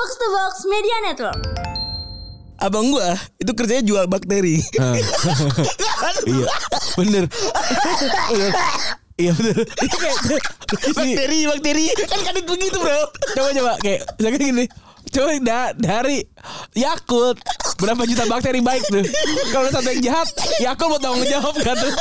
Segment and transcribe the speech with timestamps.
[0.00, 1.40] Box to Box Media Network.
[2.56, 4.56] Abang gua itu kerjanya jual bakteri.
[6.24, 6.48] iya
[6.96, 8.52] bener Bener.
[9.20, 9.56] iya bener
[10.96, 11.84] bakteri, bakteri.
[12.02, 13.00] Kan kadit begitu, Bro.
[13.34, 14.64] coba coba kayak misalkan gini
[15.10, 16.22] coba da- dari
[16.72, 17.36] Yakult
[17.76, 19.02] berapa juta bakteri baik tuh
[19.50, 20.28] kalau ada satu yang jahat
[20.58, 21.94] Yakult mau tanggung jawab kan tuh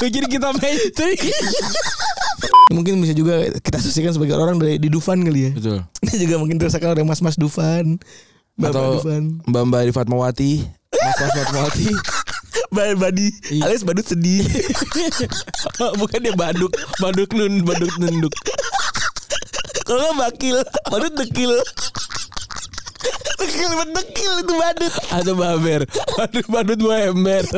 [0.00, 1.20] bikin kita mainstream
[2.66, 5.50] Mungkin bisa juga kita asosiasikan sebagai orang dari di Dufan kali ya.
[5.52, 8.00] betul Ini juga mungkin terasakan oleh mas-mas Dufan.
[8.54, 9.22] Bapak atau Dufan.
[9.44, 10.52] Mbak Mbak di Fatmawati
[10.92, 11.86] Mas Mas Fatmawati
[12.72, 13.62] Badi Iya.
[13.66, 14.44] alias badut sedih.
[16.00, 18.34] bukan dia baduk baduk nun baduk nunduk
[19.84, 20.56] Kalau nggak bakil,
[20.88, 21.52] badut dekil.
[23.36, 24.92] dekil dekil itu badut.
[25.12, 25.80] atau baber
[26.16, 27.44] badut badut mau ember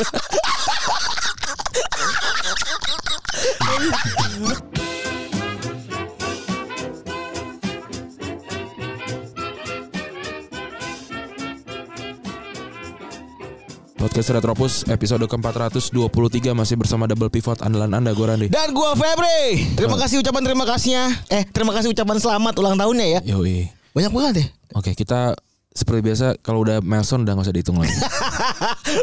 [13.96, 18.48] Podcast Retropus episode ke-423 masih bersama double pivot andalan Anda gue Randy.
[18.52, 19.72] Dan gua Febri.
[19.72, 21.04] Terima kasih ucapan terima kasihnya.
[21.32, 23.20] Eh, terima kasih ucapan selamat ulang tahunnya ya.
[23.24, 23.72] Yoi.
[23.96, 24.46] Banyak banget ya.
[24.76, 25.32] Oke, kita
[25.72, 27.96] seperti biasa kalau udah milestone udah gak usah dihitung lagi.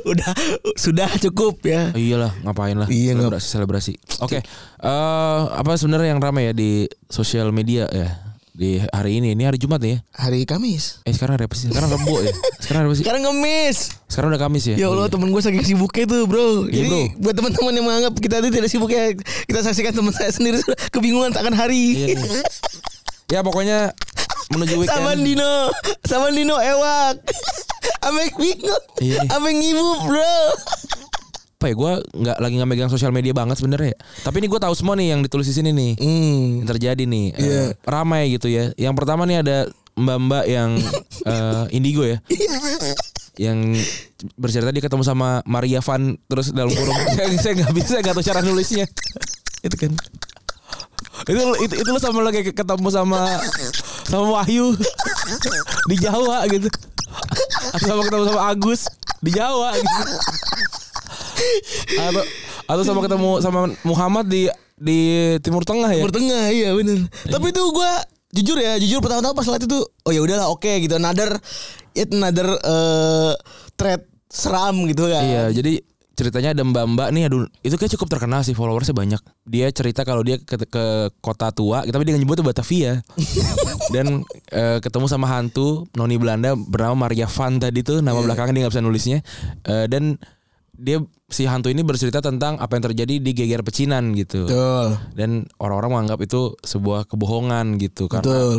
[0.10, 0.32] Udah
[0.74, 1.94] sudah cukup ya.
[1.94, 2.88] Oh, iyalah, ngapain lah?
[2.90, 3.94] Iya, selebrasi, selebrasi.
[4.26, 9.34] Oke, eh apa sebenarnya yang ramai ya di sosial media ya di hari ini?
[9.34, 10.00] Ini hari Jumat nih ya.
[10.14, 11.02] Hari Kamis.
[11.10, 11.74] Eh sekarang hari apa sih?
[11.74, 12.30] Sekarang Rebo ya.
[12.62, 13.04] Sekarang hari apa sih?
[13.04, 13.78] Sekarang ngemis.
[14.06, 14.76] Sekarang udah Kamis ya.
[14.78, 15.14] Ya Allah iya.
[15.18, 17.02] temen gue saking sibuknya tuh bro Iya, Jadi bro.
[17.26, 19.10] buat teman-teman yang menganggap kita itu tidak sibuk ya
[19.50, 20.62] Kita saksikan teman saya sendiri
[20.94, 22.46] kebingungan akan hari Iya nih.
[23.34, 23.98] Ya pokoknya
[24.54, 25.02] menuju weekend.
[25.02, 25.54] Sama Dino
[26.06, 27.26] Sama Dino ewak
[28.06, 29.30] Ame bingung Iya nih.
[29.34, 30.38] Ame ngibuk bro
[31.64, 31.76] Apa ya?
[31.80, 33.96] Gue nggak lagi nggak megang sosial media banget sebenarnya.
[33.96, 33.98] ya.
[34.28, 35.92] Tapi ini gue tahu semua nih yang ditulis di sini nih.
[35.96, 37.62] Hmm yang terjadi nih eh, Iya.
[37.88, 38.76] ramai gitu ya.
[38.76, 39.58] Yang pertama nih ada
[39.96, 40.76] mbak-mbak yang
[41.32, 42.20] eh, indigo ya.
[43.40, 43.74] yang
[44.36, 48.26] bercerita dia ketemu sama Maria Van terus dalam kurung saya saya nggak bisa nggak tahu
[48.28, 48.86] cara nulisnya
[49.66, 49.90] itu kan
[51.26, 53.42] itu itu itu lu sama lo kayak ketemu sama
[54.06, 54.78] sama Wahyu
[55.90, 56.70] di Jawa gitu
[57.74, 58.82] atau sama ketemu sama Agus
[59.18, 60.02] di Jawa gitu
[62.00, 62.24] atau
[62.68, 65.00] atau sama ketemu sama Muhammad di di
[65.40, 66.02] Timur Tengah ya?
[66.02, 67.08] Timur Tengah iya bener.
[67.30, 67.92] Tapi itu gue
[68.34, 70.98] Jujur ya Jujur pertama-tama pas lihat itu Oh ya udahlah oke gitu.
[70.98, 71.38] Another
[71.94, 73.34] It another eh
[73.78, 74.02] Thread
[74.34, 75.22] Seram gitu kan.
[75.22, 79.22] Iya, jadi ceritanya ada mbak-mbak nih aduh itu kayak cukup terkenal sih followersnya banyak.
[79.46, 80.86] Dia cerita kalau dia ke, ke
[81.22, 83.02] kota tua tapi dia nyebutnya Batavia.
[83.94, 88.62] Dan eh, ketemu sama hantu noni Belanda bernama Maria Van tadi tuh nama belakangnya dia
[88.66, 89.20] nggak bisa nulisnya.
[89.66, 90.18] Eh, dan
[90.74, 90.98] dia
[91.30, 94.50] si hantu ini bercerita tentang apa yang terjadi di geger pecinan gitu.
[94.50, 94.98] Betul.
[95.14, 98.58] Dan orang-orang menganggap itu sebuah kebohongan gitu karena Betul.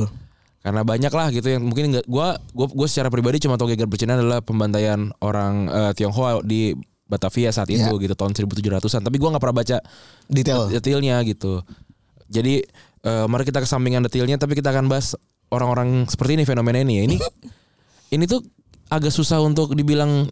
[0.61, 3.85] karena banyak lah gitu yang mungkin nggak gua gua gua secara pribadi cuma tahu geger
[3.85, 6.73] pecinan adalah pembantaian orang eh, Tionghoa di
[7.05, 8.01] Batavia saat itu Iya.
[8.01, 9.77] gitu tahun 1700-an tapi gua nggak pernah baca
[10.25, 10.71] Detail.
[10.71, 11.61] detailnya gitu.
[12.31, 12.65] Jadi
[13.05, 15.13] eh, mari kita kesampingan detailnya tapi kita akan bahas
[15.51, 17.03] orang-orang seperti ini fenomena ini ya.
[17.05, 17.17] Ini
[18.17, 18.41] ini tuh
[18.89, 20.31] agak susah untuk dibilang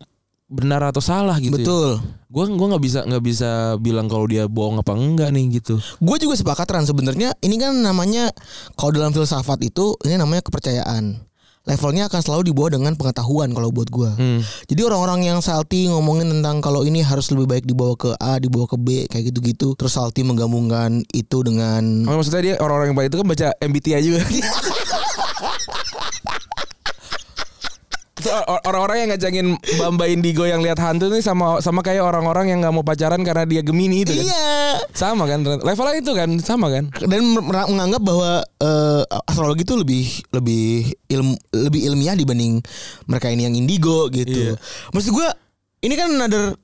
[0.52, 1.64] benar atau salah gitu ya.
[1.64, 1.88] Betul
[2.32, 6.16] gua gua nggak bisa nggak bisa bilang kalau dia bohong apa enggak nih gitu Gue
[6.16, 8.32] juga sepakat Ran sebenarnya ini kan namanya
[8.74, 11.20] kalau dalam filsafat itu ini namanya kepercayaan.
[11.62, 14.10] Levelnya akan selalu dibawa dengan pengetahuan kalau buat gue.
[14.18, 14.42] Hmm.
[14.66, 18.66] Jadi orang-orang yang salty ngomongin tentang kalau ini harus lebih baik dibawa ke A, dibawa
[18.66, 19.78] ke B kayak gitu-gitu.
[19.78, 24.02] Terus salty menggabungkan itu dengan Oh, maksudnya dia orang-orang yang baik itu kan baca MBTI
[24.02, 24.20] juga.
[28.68, 29.46] Orang-orang yang ngajangin
[29.78, 33.44] Bamba Indigo yang lihat hantu nih sama sama kayak orang-orang yang nggak mau pacaran karena
[33.48, 34.24] dia Gemini itu kan.
[34.26, 34.52] Iya.
[34.94, 36.90] Sama kan levelnya itu kan sama kan.
[37.04, 42.62] Dan menganggap bahwa eh, astrologi itu lebih lebih ilmu lebih ilmiah dibanding
[43.08, 44.52] mereka ini yang indigo gitu.
[44.52, 44.54] Iya.
[44.94, 45.28] Maksud gue
[45.82, 46.54] ini kan another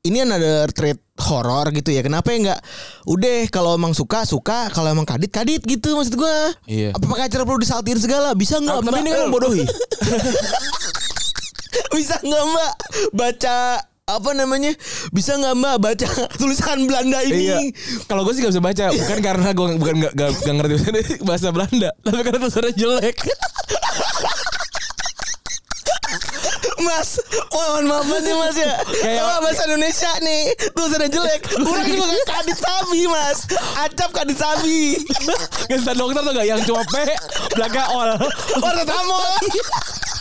[0.00, 2.00] ini another trait horor gitu ya.
[2.00, 2.60] Kenapa ya nggak
[3.04, 6.36] udah kalau emang suka suka, kalau emang kadit kadit gitu maksud gue.
[6.64, 6.96] Iya.
[6.96, 8.32] Apa pakai acara perlu disaltir segala?
[8.32, 8.80] Bisa nggak?
[8.80, 9.60] Tapi ini kan membodohi.
[11.96, 12.72] Bisa nggak mbak
[13.12, 13.56] baca
[14.08, 14.72] apa namanya?
[15.12, 16.08] Bisa nggak mbak baca
[16.40, 17.52] tulisan Belanda ini?
[17.52, 17.60] Iya.
[18.08, 21.52] Kalau gue sih gak bisa baca, bukan karena gue bukan gak, gak, gak ngerti bahasa
[21.52, 23.16] Belanda, tapi karena tulisannya jelek.
[26.80, 28.74] Mas, mohon maaf nih mas ya.
[28.80, 31.40] Kayak- Kalau bahasa Indonesia nih, tulisannya jelek.
[31.58, 33.38] Orang juga kan kadit sabi mas,
[33.78, 34.96] acap kadit sabi.
[35.66, 36.94] Kesan dokter tuh gak yang cuma P
[37.52, 38.10] belakang ol.
[38.58, 39.20] Orang tamu.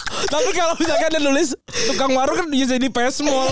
[0.09, 1.49] Tapi kalau misalkan dia nulis
[1.85, 3.47] tukang warung kan bisa jadi pesmol.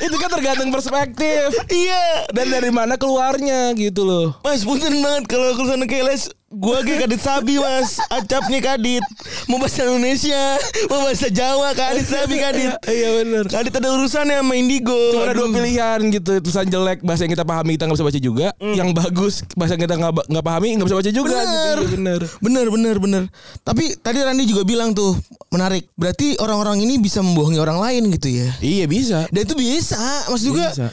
[0.00, 1.48] itu kan tergantung perspektif.
[1.66, 2.28] Iya.
[2.30, 4.26] Dan dari mana keluarnya gitu loh.
[4.42, 8.02] Mas punten banget kalau ke sana keles Gua kayak kadit sabi mas.
[8.10, 9.06] Acapnya kadit
[9.46, 10.58] Mau bahasa Indonesia
[10.90, 13.46] Mau bahasa Jawa kadit sabi kadit Iya benar.
[13.46, 14.98] Kadit ada urusannya sama Indigo.
[15.14, 18.18] Cuma ada dua pilihan gitu Tulisan jelek bahasa yang kita pahami kita nggak bisa baca
[18.18, 18.46] juga.
[18.58, 19.94] Yang bagus bahasa yang kita
[20.26, 21.46] nggak pahami nggak bisa baca juga Bener.
[21.46, 22.20] gitu Iya, bener.
[22.42, 23.22] Bener bener bener.
[23.62, 25.14] Tapi tadi Randi juga bilang tuh
[25.54, 25.86] Menarik.
[25.94, 28.50] Berarti orang-orang ini bisa membohongi orang lain gitu ya?
[28.58, 29.22] Iya bisa.
[29.30, 30.02] Dan itu bisa.
[30.26, 30.90] Maksud juga Bisa.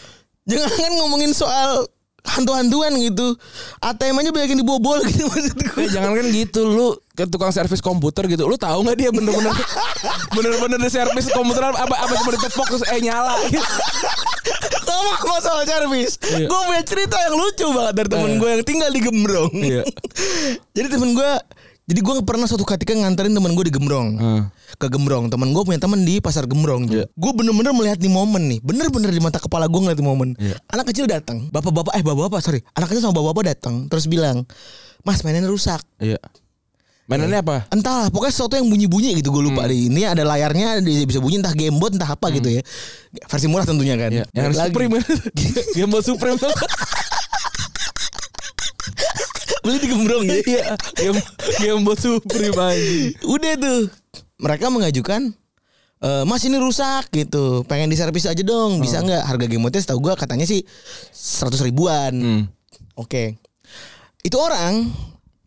[0.47, 1.89] Jangan kan ngomongin soal
[2.27, 3.39] Hantu-hantuan gitu
[3.79, 7.49] ATM aja banyak yang dibobol gitu maksud gue Eh, jangan kan gitu lu ke tukang
[7.49, 9.49] servis komputer gitu lu tahu nggak dia bener-bener
[10.35, 13.63] bener-bener di servis komputer apa apa cuma ditepok terus eh nyala gitu.
[14.87, 16.47] Ngomong soal servis Iya.
[16.47, 18.37] Gue punya cerita yang lucu banget Dari temen Eh.
[18.37, 19.83] gue yang tinggal di Gembrong Iya.
[20.75, 21.31] Jadi temen gue
[21.85, 24.41] Jadi gue pernah suatu ketika nganterin temen gue di Gembrong Hmm.
[24.77, 25.33] Ke Gembrong.
[25.33, 27.05] Temen gue punya temen di pasar Gembrong Iya.
[27.17, 28.59] Gue bener-bener melihat di momen nih.
[28.61, 30.37] Bener-bener di mata kepala gue ngeliat di momen.
[30.37, 30.61] Iya.
[30.69, 32.61] Anak kecil datang Bapak-bapak Eh bapak-bapak sorry.
[32.77, 34.45] Anak kecil sama bapak-bapak datang Terus bilang
[35.01, 35.81] Mas mainannya rusak.
[35.97, 36.21] Iya.
[37.07, 37.57] Mainannya apa?
[37.71, 39.87] Entahlah pokoknya sesuatu yang bunyi-bunyi gitu gue lupa deh.
[39.87, 42.61] Ini ada layarnya bisa bunyi entah gamebot entah apa gitu ya.
[43.31, 44.11] Versi murah tentunya kan.
[44.11, 44.25] Iya.
[44.35, 44.75] Yang Lagi.
[44.75, 44.99] Supreme.
[45.79, 46.35] Game Boy Supreme.
[49.63, 50.35] Beli di Gembrong ya?
[50.43, 50.65] Iya.
[50.99, 51.19] Game
[51.63, 53.15] Game Boy Supreme anjing.
[53.23, 53.81] Udah tuh
[54.37, 55.33] Mereka mengajukan
[56.01, 57.65] eh, Mas ini rusak gitu.
[57.65, 58.81] Pengen diservis aja dong.
[58.81, 59.23] Bisa nggak?
[59.25, 60.61] Harga gamebotnya setahu gue katanya sih
[61.13, 62.13] 100 ribuan.
[62.13, 62.41] Hmm.
[62.97, 63.37] Oke.
[64.21, 64.89] Itu orang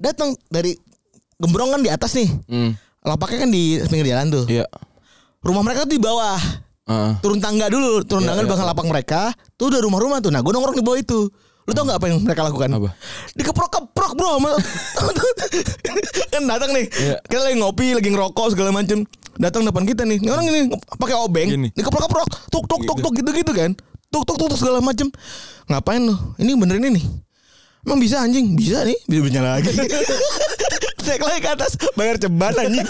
[0.00, 0.72] Datang dari
[1.36, 2.28] Gembrong kan di atas nih.
[2.48, 2.72] Hmm.
[3.04, 4.44] Lapaknya kan di pinggir jalan tuh.
[4.48, 4.64] Iya.
[5.44, 6.40] Rumah mereka tuh di bawah.
[6.88, 7.12] Heeh.
[7.20, 8.00] Turun tangga dulu.
[8.08, 9.20] Turun Iya, tangga di iya, belakang lapak mereka.
[9.60, 10.32] Tuh udah rumah-rumah tuh.
[10.32, 11.28] Nah gue nongkrong di bawah itu
[11.70, 12.66] Lu tau gak apa yang mereka lakukan?
[12.66, 12.90] Apa?
[13.38, 14.42] Dikeprok-keprok bro
[16.34, 17.16] Kan datang nih Iya.
[17.22, 19.06] Kita lagi ngopi Lagi ngerokok segala macem
[19.38, 20.60] Datang depan kita nih Ini orang ini
[20.98, 21.68] pakai obeng Gini.
[21.78, 23.70] Dikeprok-keprok Tuk tuk tuk tuk gitu-gitu kan
[24.10, 25.14] Tuk tuk tuk tuk segala macem
[25.70, 26.18] Ngapain lu?
[26.42, 27.29] Ini benerin ini
[27.80, 28.54] Emang bisa anjing?
[28.54, 29.72] Bisa nih Bisa nyala lagi
[31.08, 32.86] Naik lagi ke atas Bayar ceban anjing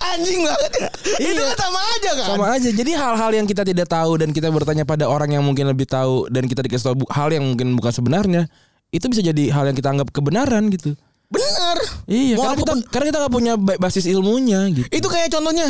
[0.00, 0.88] Anjing banget ya
[1.20, 2.68] Itu kan sama aja kan Sama aja.
[2.72, 6.26] Jadi hal-hal yang kita tidak tahu dan kita bertanya pada orang yang mungkin lebih tahu
[6.32, 8.48] dan kita dikasih tahu hal yang mungkin bukan sebenarnya,
[8.88, 10.96] itu bisa jadi hal yang kita anggap kebenaran gitu.
[11.28, 11.76] Bener
[12.08, 14.88] Iya, Mau karena kita karena kita nggak punya ba- basis ilmunya gitu.
[14.88, 15.68] Itu kayak contohnya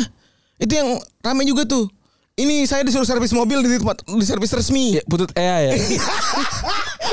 [0.55, 1.91] Itu yang rame juga tuh
[2.39, 4.95] Ini saya disuruh servis mobil di tempat di servis resmi.
[4.95, 5.71] Ya, putut Ea ya.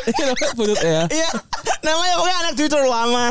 [0.06, 1.02] Iya, namanya putut Ea.
[1.10, 1.28] Iya.
[1.82, 3.24] Namanya pokoknya anak Twitter lama.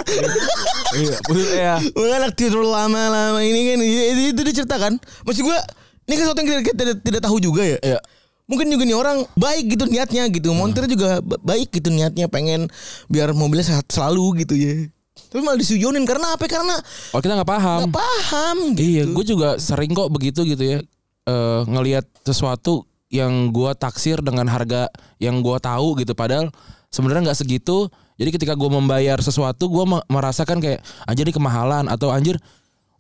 [0.92, 1.76] Iya, putut Ea.
[1.88, 5.00] pokoknya anak Twitter lama lama ini kan itu, itu diceritakan.
[5.24, 5.60] Maksud gua
[6.04, 7.80] ini kan sesuatu yang kita, kita tidak, tidak tahu juga ya.
[7.80, 8.00] Iya.
[8.46, 10.52] Mungkin juga nih orang baik gitu niatnya gitu.
[10.52, 12.68] Montir juga ba- baik gitu niatnya pengen
[13.08, 14.92] biar mobilnya sehat selalu gitu ya.
[15.32, 16.44] Tapi malah disujonin karena apa?
[16.46, 16.76] Karena
[17.16, 17.80] Oh, kita nggak paham.
[17.88, 18.84] nggak paham gitu.
[18.84, 20.80] Iya, gue juga sering kok begitu gitu ya.
[21.26, 26.50] Eh ngelihat sesuatu yang gua taksir dengan harga yang gua tahu gitu padahal
[26.90, 27.90] sebenarnya nggak segitu.
[28.16, 32.38] Jadi ketika gua membayar sesuatu gua me- merasakan kayak anjir ini kemahalan atau anjir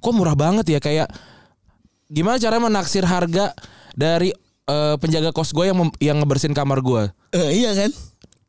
[0.01, 1.07] kok murah banget ya kayak
[2.05, 3.53] gimana cara menaksir harga
[3.97, 4.29] dari
[4.65, 7.09] eh, penjaga kos gue yang yang ngebersihin kamar gua.
[7.33, 7.91] Eh, iya kan?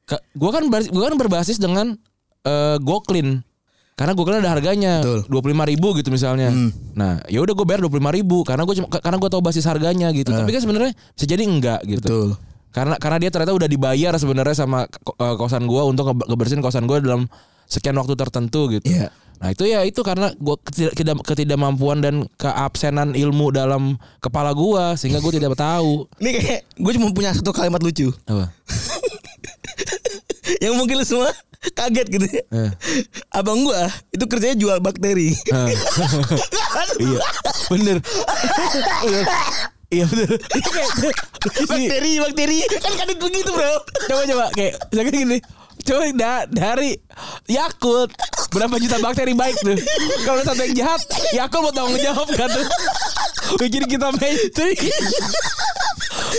[0.06, 1.96] Ka- Gua kan gua kan berbasis dengan
[2.44, 3.40] eh Goklin.
[3.96, 6.52] Karena Goklin ada harganya dua puluh ribu gitu misalnya.
[6.92, 9.64] Nah, ya udah gue bayar dua puluh ribu karena gue cuma karena gue tahu basis
[9.64, 10.36] harganya gitu.
[10.36, 12.04] Tapi kan sebenarnya bisa jadi enggak gitu.
[12.04, 12.28] Betul.
[12.76, 16.84] Karena karena dia ternyata udah dibayar sebenarnya sama eh, kosan gue untuk nge- ngebersihin kosan
[16.84, 17.24] gue dalam
[17.64, 18.84] sekian waktu tertentu gitu.
[18.84, 19.08] Iya.
[19.40, 25.24] Nah itu ya itu karena gue ketidak, ketidakmampuan dan keabsenan ilmu dalam kepala gue sehingga
[25.24, 26.04] gue tidak tahu.
[26.20, 28.52] Ini kayak gue cuma punya satu kalimat lucu Apa?
[30.64, 31.32] yang mungkin lu semua
[31.74, 32.42] kaget gitu ya.
[32.52, 32.70] Eh.
[33.32, 35.32] Abang gua itu kerjanya jual bakteri.
[35.32, 35.74] Eh.
[37.06, 37.20] iya,
[37.72, 37.96] bener.
[39.86, 40.06] Iya.
[40.10, 41.16] Kayak
[41.70, 43.74] bakteri, bakteri kan kadit begitu, Bro.
[44.08, 45.38] coba coba kayak misalkan gini.
[45.86, 46.98] Coba da- dari
[47.46, 48.10] Yakult
[48.50, 49.78] berapa juta bakteri baik tuh.
[50.24, 51.00] Kalau satu yang jahat,
[51.30, 52.66] Yakult mau tanggung jawab kan tuh.
[53.56, 54.74] Bikin kita mainstream.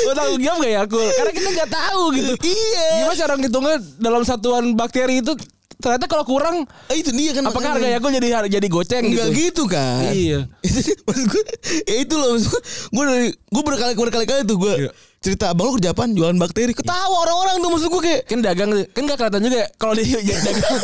[0.04, 1.12] Mau tanggung jawab gak Yakult?
[1.16, 2.34] Karena kita nggak tahu gitu.
[2.44, 2.88] Iya.
[3.00, 5.32] Gimana cara ngitungnya dalam satuan bakteri itu
[5.78, 7.46] ternyata kalau kurang Eh, itu dia kan.
[7.46, 9.64] apakah harga Yakult jadi jadi goceng Enggak gitu?
[9.64, 10.40] gitu kan Iya.
[11.08, 11.44] Maksud gue
[11.84, 14.92] Ya itu loh maksud gue Gue dari Gue berkali berkali-kali tuh gue Iya.
[15.18, 18.70] Cerita Abang lu kerja apaan Jualan bakteri Ketawa orang-orang tuh Maksud gue kayak kan dagang
[18.88, 20.78] kan gak kelihatan juga ya kalau dia ya, dagang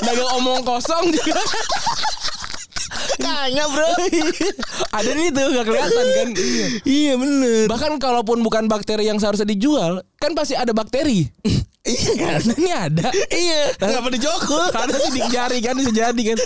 [0.00, 1.38] dagang omong kosong juga
[3.18, 3.90] Kayaknya bro.
[4.98, 6.28] Ada di itu gak kelihatan kan?
[6.86, 7.12] Iya.
[7.18, 7.64] Bener.
[7.66, 11.26] Bahkan kalaupun bukan bakteri yang seharusnya dijual kan pasti ada bakteri.
[11.80, 12.40] Iya kan?
[12.60, 13.08] Ini ada.
[13.32, 13.72] Iya.
[13.80, 14.68] Kenapa dijokul?
[14.68, 16.38] Ada sih di jari kan bisa jadi kan?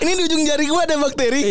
[0.00, 1.42] Ini di ujung jari gue ada bakteri.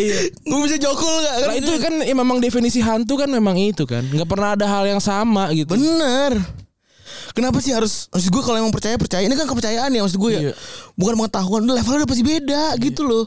[0.42, 1.46] Gue bisa jokul gak?
[1.46, 4.02] Nah itu kan ya memang definisi hantu kan memang itu kan.
[4.02, 5.78] nggak pernah ada hal yang sama gitu.
[5.78, 6.42] Bener.
[7.38, 10.30] Kenapa sih harus maksud gue kalau emang percaya percaya ini kan kepercayaan ya maksud gue
[10.32, 10.52] ya Iya.
[10.92, 13.24] bukan pengetahuan udah levelnya udah pasti beda gitu loh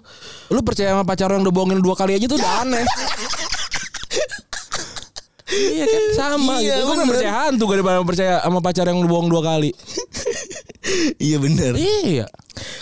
[0.50, 2.84] Lu percaya sama pacar yang udah bohongin dua kali aja tuh udah aneh.
[5.50, 6.82] iya kan sama Iya, gitu.
[6.82, 7.08] Gue bener.
[7.10, 9.72] percaya hantu daripada percaya sama pacar yang udah bohong dua kali.
[11.24, 12.26] iya bener Iya.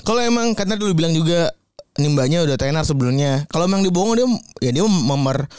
[0.02, 1.50] kalau emang karena dulu bilang juga
[1.96, 4.28] nimbanya udah tenar sebelumnya kalau emang dibohong dia
[4.62, 5.50] ya dia memer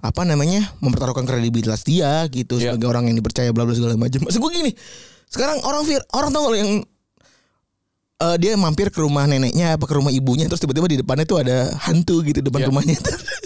[0.00, 2.72] apa namanya mempertaruhkan kredibilitas dia gitu Iya.
[2.72, 4.72] sebagai orang yang dipercaya bla bla segala macam maksud gue gini
[5.30, 6.82] sekarang orang vir orang tau lo yang
[8.20, 11.38] eh, dia mampir ke rumah neneknya apa ke rumah ibunya terus tiba-tiba di depannya tuh
[11.38, 12.68] ada hantu gitu depan Iya.
[12.68, 12.96] rumahnya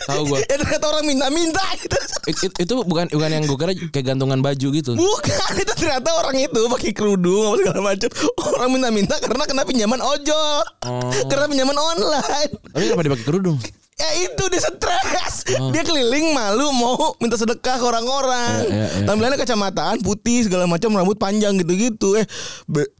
[0.05, 0.37] Tahu gua.
[0.50, 4.41] ya ternyata orang minta-minta gitu It- it- itu bukan bukan yang gue kira kayak gantungan
[4.41, 4.97] baju gitu.
[4.97, 8.09] Bukan itu ternyata orang itu pakai kerudung apa segala macam.
[8.57, 10.64] Orang minta-minta karena kena pinjaman ojol.
[10.88, 11.12] Oh.
[11.29, 12.50] Karena pinjaman online.
[12.73, 13.61] Tapi kenapa dipakai kerudung?
[13.95, 15.47] Ya itu dia stres.
[15.55, 15.71] Oh.
[15.71, 18.67] Dia keliling malu mau minta sedekah ke orang-orang.
[18.67, 19.07] Iya, iya, iya.
[19.07, 22.19] Tampilannya kacamataan putih segala macam rambut panjang gitu-gitu.
[22.19, 22.27] Eh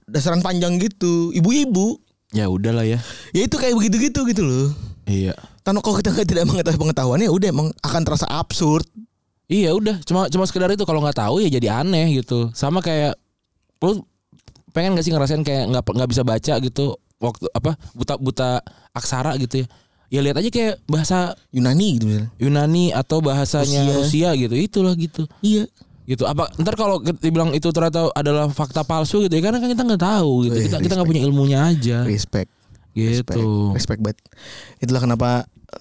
[0.07, 1.35] dasaran panjang gitu.
[1.35, 1.99] Ibu-ibu.
[2.31, 3.03] Ya udahlah ya.
[3.35, 4.71] Ya itu kayak begitu-gitu gitu loh.
[5.11, 5.35] Iya.
[5.67, 8.87] Karena kalau kita tidak mengetahui pengetahuannya udah emang akan terasa absurd.
[9.45, 13.13] Iya udah cuma cuma sekedar itu kalau nggak tahu ya jadi aneh gitu sama kayak
[13.85, 14.01] lu
[14.73, 18.51] pengen gak sih ngerasain kayak nggak nggak bisa baca gitu waktu apa buta buta
[18.97, 19.67] aksara gitu ya
[20.15, 22.31] ya lihat aja kayak bahasa Yunani gitu misalnya.
[22.39, 25.67] Yunani atau bahasanya Rusia, gitu itulah gitu Iya.
[26.05, 29.83] gitu apa ntar kalau dibilang itu ternyata adalah fakta palsu gitu ya karena kan kita
[29.83, 32.53] nggak tahu gitu kita kita nggak punya ilmunya aja Respect.
[32.95, 33.35] Respect.
[33.35, 34.19] gitu Respect banget.
[34.79, 35.29] Itulah kenapa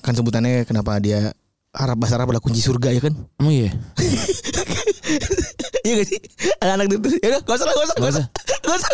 [0.01, 1.35] kan sebutannya kenapa dia
[1.69, 3.13] Arab bahasa Arab adalah kunci surga ya kan?
[3.37, 3.69] emang iya
[5.83, 6.19] iya gak sih?
[6.63, 6.97] Anak-anak itu.
[7.19, 8.25] Ya gak usah gak usah, gak usah.
[8.63, 8.89] Gak usah.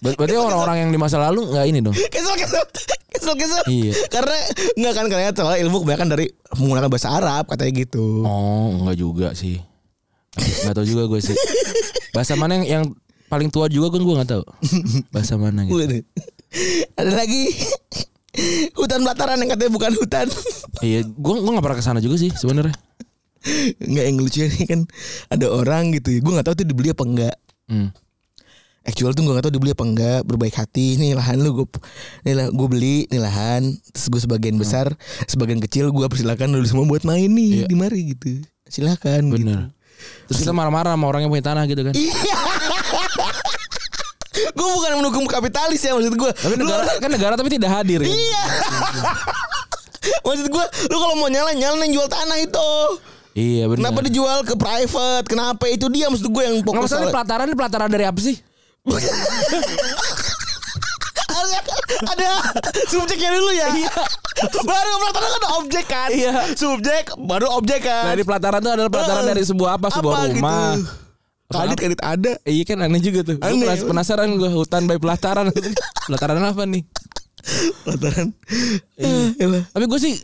[0.00, 2.64] Berarti orang-orang yang di masa lalu nggak ini dong Kesel, kesel.
[3.16, 3.62] Kesel, kesel.
[3.64, 3.92] Iya.
[4.12, 4.36] Karena
[4.76, 8.22] enggak kan karena soalnya ilmu kebanyakan dari menggunakan bahasa Arab katanya gitu.
[8.28, 9.56] Oh, enggak juga sih.
[10.36, 11.36] Enggak tahu juga gue sih.
[12.12, 12.84] Bahasa mana yang yang
[13.32, 14.44] paling tua juga kan gue nggak tahu.
[15.16, 16.04] Bahasa mana gitu.
[16.92, 17.56] Ada lagi
[18.76, 20.26] hutan belataran yang katanya bukan hutan.
[20.84, 22.76] Iya, gue gue nggak pernah ke sana juga sih sebenarnya.
[23.80, 24.80] Enggak yang lucu nih kan
[25.32, 26.20] ada orang gitu ya.
[26.20, 27.36] Gue nggak tahu tuh dibeli apa enggak.
[27.66, 27.90] Hmm.
[28.86, 31.66] Actual tuh gue gak tau dibeli apa enggak Berbaik hati Nih lahan lu gue
[32.22, 36.62] Nih lah gue beli Nih lahan Terus gue sebagian besar Sebagian kecil gue persilakan lu
[36.62, 37.66] semua buat main nih Iya.
[37.66, 39.42] Di mari gitu Silakan gitu.
[39.42, 39.74] Bener.
[40.26, 41.92] Terus kita marah-marah sama orang yang punya tanah gitu kan.
[41.92, 42.36] Iya
[44.52, 48.06] Gue bukan mendukung kapitalis ya Maksud gue Tapi negara kan negara tapi tidak hadir ya.
[48.06, 48.42] Iya
[50.22, 52.70] Maksud gue Lu kalau mau nyala Nyala yang jual tanah itu
[53.34, 53.80] Iya benar.
[53.82, 57.44] Kenapa dijual ke private Kenapa itu dia Maksud gue yang Nggak masalah ini soal- pelataran
[57.46, 58.36] ini pelataran dari apa sih?
[62.06, 62.28] ada,
[62.86, 63.68] subjeknya dulu ya.
[63.74, 63.94] Iya.
[64.62, 66.08] Baru pelataran kan objek kan.
[66.10, 66.32] Iya.
[66.54, 68.04] Subjek baru objek kan.
[68.04, 69.86] Nah, di pelataran itu adalah pelataran Eh, dari sebuah apa?
[69.90, 70.76] Sebuah apa rumah.
[70.76, 70.92] Gitu.
[71.46, 72.32] Kadit kadit ada.
[72.42, 73.38] Iya kan aneh juga tuh.
[73.38, 73.62] Gua Aneh.
[73.64, 75.46] penas- penasaran gue hutan by pelataran.
[76.06, 76.82] pelataran apa nih?
[77.82, 78.28] Pelataran.
[78.98, 79.62] Eh, elah.
[79.70, 80.14] Tapi gue sih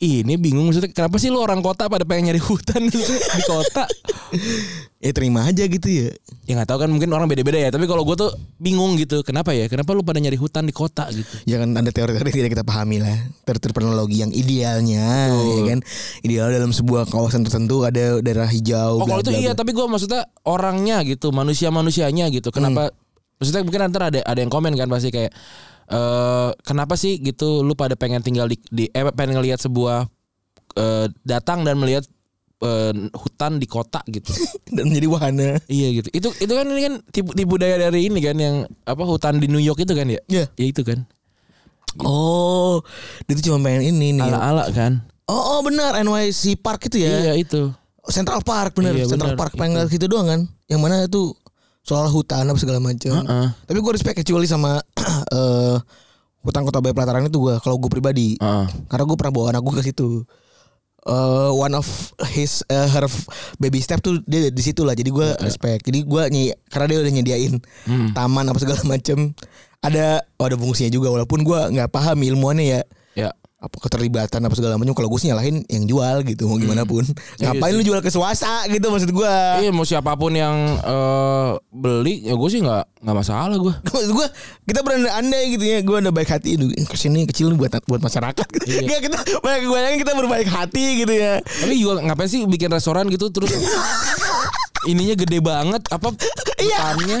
[0.00, 3.84] ini bingung maksudnya kenapa sih lu orang kota pada pengen nyari hutan gitu di kota?
[5.00, 6.12] Ya terima aja gitu ya.
[6.44, 7.72] Ya nggak tahu kan mungkin orang beda-beda ya.
[7.72, 9.24] Tapi kalau gue tuh bingung gitu.
[9.24, 9.64] Kenapa ya?
[9.64, 11.48] Kenapa lu pada nyari hutan di kota gitu?
[11.48, 13.16] Ya kan ada teori-teori tidak kita pahami lah.
[13.48, 15.80] Teori teknologi yang idealnya, ya kan.
[16.20, 19.00] Ideal dalam sebuah kawasan tertentu ada daerah hijau.
[19.00, 19.56] Oh kalau itu iya.
[19.56, 22.52] Tapi gue maksudnya orangnya gitu, manusia-manusianya gitu.
[22.52, 22.92] Kenapa?
[23.40, 25.32] Maksudnya mungkin nanti ada ada yang komen kan pasti kayak
[25.90, 30.06] eh kenapa sih gitu lu pada pengen tinggal di, di eh pengen ngelihat sebuah
[30.78, 32.06] eh, datang dan melihat
[32.62, 34.30] eh, hutan di kota gitu.
[34.74, 35.58] Dan menjadi wahana.
[35.66, 36.08] Iya gitu.
[36.14, 38.56] Itu itu kan ini kan tipu, tipu daya dari ini kan yang
[38.86, 40.20] apa hutan di New York itu kan ya?
[40.30, 40.44] Iya.
[40.54, 41.02] Ya itu kan.
[42.06, 42.78] Oh,
[43.26, 44.22] dia tuh cuma pengen ini nih.
[44.22, 45.02] Ala-ala kan.
[45.26, 47.34] Oh, oh benar NYC Park itu ya.
[47.34, 47.74] Iya itu.
[48.08, 49.40] Central Park bener Iya, Central bener.
[49.42, 51.34] Park pengen ngeliat gitu doang kan yang mana itu
[51.82, 53.46] soal hutan apa segala macam Heeh.
[53.64, 54.78] tapi gue respect kecuali sama
[55.36, 55.76] eh
[56.40, 58.66] hutan kota Bay Pelataran itu gue kalau gue pribadi Heeh.
[58.86, 60.22] karena gue pernah bawa anak gue ke situ
[61.00, 61.88] eh one of
[62.30, 63.08] his eh, her
[63.56, 66.98] baby step tuh dia di situ lah jadi gue respect jadi gue nyi karena dia
[67.00, 68.12] udah nyediain Hmm.
[68.12, 69.32] taman apa segala macam
[69.80, 72.84] ada oh, ada fungsinya juga walaupun gue nggak paham ilmuannya ya Ya.
[73.60, 77.04] Apa keterlibatan apa segala macam kalau gue sih nyalahin yang jual gitu mau gimana pun
[77.36, 81.50] Iya ngapain lu jual ke swasta gitu maksud gue Iya mau siapa pun yang eh,
[81.68, 83.74] beli ya gue sih nggak nggak masalah gue.
[83.92, 84.26] maksud gue
[84.64, 88.46] kita berandai gitu ya gue ada baik hati itu ke sini kecil buat buat masyarakat
[88.48, 88.64] gitu.
[88.70, 88.80] Iya.
[88.80, 93.12] Nggak, kita banyak gue kita berbaik hati gitu ya Tapi juga ngapain sih bikin restoran
[93.12, 93.52] gitu terus
[94.90, 96.08] ininya gede banget apa
[96.56, 96.96] Iya.
[96.96, 97.18] hutannya?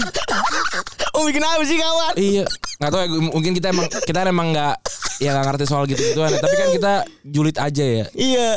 [1.12, 2.44] oh bikin apa sih kawan iya
[2.80, 4.74] nggak tahu ya mungkin kita emang kita emang nggak
[5.20, 6.92] ya nggak ngerti soal gitu gituan tapi kan kita
[7.24, 8.50] julid aja ya Iya.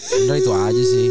[0.00, 1.08] Sebenarnya itu aja sih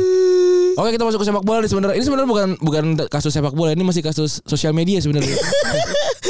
[0.74, 1.96] Oke kita masuk ke sepak bola nih sebenarnya.
[1.96, 5.34] Ini sebenarnya bukan bukan kasus sepak bola, ini masih kasus sosial media sebenarnya.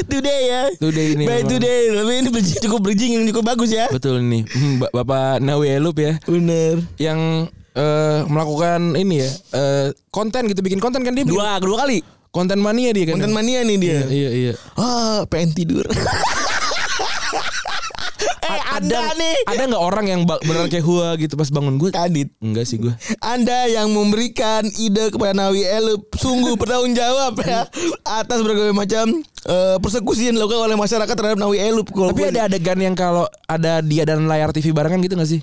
[0.07, 0.61] Today ya.
[0.73, 1.51] Today ini By memang.
[1.51, 1.81] today.
[1.91, 2.29] Tapi ini
[2.61, 3.91] cukup bridging yang cukup bagus ya.
[3.91, 6.79] Betul nih, Hmm, Ba- Bapak Nawi Elup ya, Bener.
[6.95, 11.27] yang eh, melakukan ini ya eh, konten gitu, bikin konten kan dia.
[11.27, 11.99] bikin Dua, kali.
[12.31, 13.19] konten mania dia kan.
[13.19, 13.99] Konten mania nih dia.
[14.01, 14.53] Iya iya.
[14.75, 15.83] Ah, pengen tidur.
[18.19, 19.35] eh, Ada nih.
[19.45, 21.89] ada nggak orang yang beneran kayak hua gitu pas bangun gue?
[21.89, 22.29] Kadit.
[22.37, 22.93] Enggak sih gue.
[23.19, 27.65] Anda yang memberikan ide kepada Nawi Elup sungguh bertanggung jawab ya
[28.03, 29.05] atas berbagai macam
[29.43, 31.89] eh, persekusi yang dilakukan oleh masyarakat terhadap Nawi Elup.
[31.89, 35.41] Tapi ada adegan yang kalau ada dia dan layar TV barengan gitu gak sih?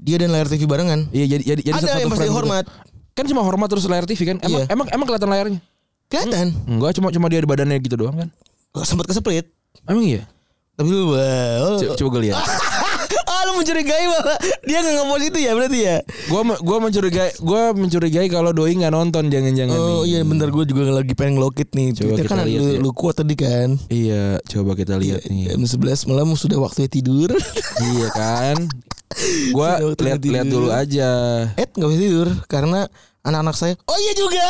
[0.00, 1.12] dia dan layar TV barengan.
[1.12, 2.38] Iya jadi jadi, jadi Ada satu yang pasti frame gitu.
[2.40, 2.64] hormat.
[3.12, 4.36] Kan cuma hormat terus layar TV kan?
[4.40, 4.72] Emang Iya.
[4.72, 5.60] emang emang kelihatan layarnya?
[6.08, 6.46] Kelihatan.
[6.64, 8.28] Enggak, cuma cuma dia di badannya gitu doang kan?
[8.80, 9.44] Sempat keseplit.
[9.84, 10.24] Emang iya?
[10.74, 11.78] Tapi lu wah, oh.
[11.78, 12.38] Coba, coba gue lihat.
[13.30, 14.34] ah lu mencurigai bahwa
[14.66, 15.96] dia nggak ngepost itu ya berarti ya?
[16.26, 20.18] Gua gua mencurigai gua mencurigai kalau doi nggak nonton jangan-jangan Oh nih.
[20.18, 21.94] iya bentar gue juga lagi pengen ngelokit nih.
[21.94, 22.78] Coba Twitter kita kan lihat lu, ya.
[22.82, 23.68] lu kuat tadi kan.
[23.86, 25.54] Iya, coba kita lihat nih.
[25.54, 27.30] Jam 11 malam sudah waktunya tidur.
[27.94, 28.56] iya kan?
[29.54, 31.10] Gua lihat lihat dulu aja.
[31.54, 32.90] Ed nggak bisa tidur karena
[33.24, 33.74] anak-anak saya.
[33.86, 34.46] Oh iya juga.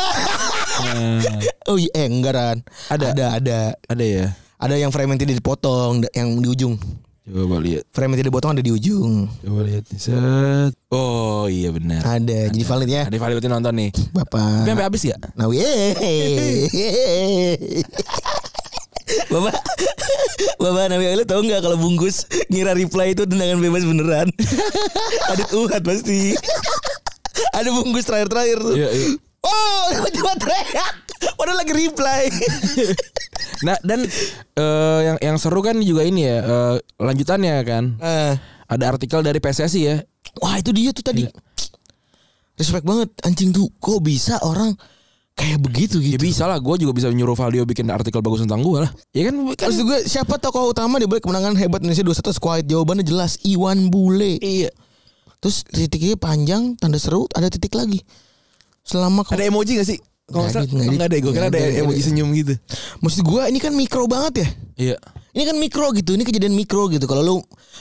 [0.83, 1.21] Nah,
[1.71, 2.57] oh iya eh enggak Ran.
[2.91, 3.13] Ada.
[3.13, 3.59] Ada ada.
[3.87, 4.27] ada ya.
[4.65, 6.73] Ada yang frame yang tidak dipotong yang di ujung.
[7.21, 7.85] Coba lihat.
[7.93, 9.29] Frame tidak dipotong ada di ujung.
[9.45, 9.85] Coba lihat.
[9.93, 10.73] Set.
[10.89, 12.01] Oh, iya benar.
[12.01, 12.49] Ada.
[12.49, 13.05] Jadi valid ya.
[13.05, 13.93] Ada Valid nonton nih.
[13.93, 14.65] Tapi Bapak.
[14.65, 15.13] sampai habis ya?
[15.37, 15.45] Nah,
[19.05, 19.53] Bapak,
[20.57, 24.33] Bapak Nabi lu tahu nggak kalau bungkus ngira reply itu tendangan bebas beneran?
[25.29, 26.33] Adit uhat pasti.
[27.53, 28.73] Ada bungkus terakhir-terakhir tuh.
[28.73, 29.13] Iya, iya.
[29.45, 30.93] Oh, tiba-tiba teriak.
[31.37, 32.21] Padahal lagi reply.
[33.65, 34.05] Nah, dan
[34.55, 37.83] eh, yang yang seru kan juga ini ya, eh, lanjutannya kan.
[37.97, 38.37] Ah.
[38.69, 39.97] Ada artikel dari PSSI ya.
[40.41, 41.25] wah itu dia tuh tadi.
[42.55, 43.67] Respect banget anjing tuh.
[43.81, 44.73] Kok bisa orang
[45.35, 46.23] kayak begitu Ya gitu?
[46.31, 48.91] bisa lah, gue juga bisa nyuruh Valdio bikin artikel bagus tentang gue lah.
[49.11, 52.63] Ya kan, kan Maksud gue siapa tokoh utama di balik kemenangan hebat Indonesia 2-1 squad?
[52.63, 54.39] Jawabannya jelas Iwan Bule.
[54.39, 54.71] Iya.
[55.43, 57.99] Terus titiknya panjang, tanda seru, ada titik lagi.
[58.87, 59.99] Selama Ada emoji gak sih?
[60.25, 61.17] Kalau Nggak nggak ada, salah, nggak ada.
[61.21, 62.53] Gue kira ada emoji senyum gitu.
[62.97, 64.47] Maksud gue ini kan mikro banget ya.
[64.75, 64.97] Iya.
[65.35, 67.05] Ini kan mikro gitu, ini kejadian mikro gitu.
[67.05, 67.35] Kalau lu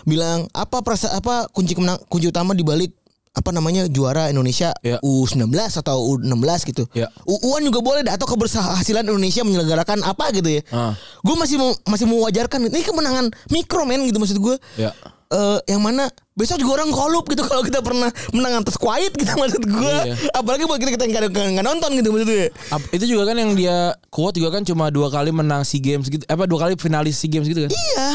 [0.04, 2.92] bilang apa perasa apa kunci kemenang kunci utama di balik
[3.34, 5.00] apa namanya juara Indonesia Ya.
[5.02, 6.84] U19 atau U16 gitu.
[6.94, 7.10] Ya.
[7.26, 10.62] U-an juga boleh atau keberhasilan Indonesia menyelenggarakan apa gitu ya.
[10.70, 10.92] Ah.
[11.24, 14.56] Gue masih mau masih mau wajarkan ini kemenangan mikro men gitu maksud gue.
[14.78, 14.92] Ya.
[15.34, 19.34] Eh, yang mana besok juga orang kolup gitu kalau kita pernah menang atas quiet gitu
[19.42, 19.96] maksud gue.
[20.06, 20.14] Iya.
[20.30, 22.46] Apalagi buat kita kita nggak nggak nonton gitu maksud gue.
[22.94, 26.22] Itu juga kan yang dia quote juga kan cuma dua kali menang SEA Games gitu.
[26.30, 27.70] Apa dua kali finalis SEA Games gitu kan?
[27.74, 28.08] Iya.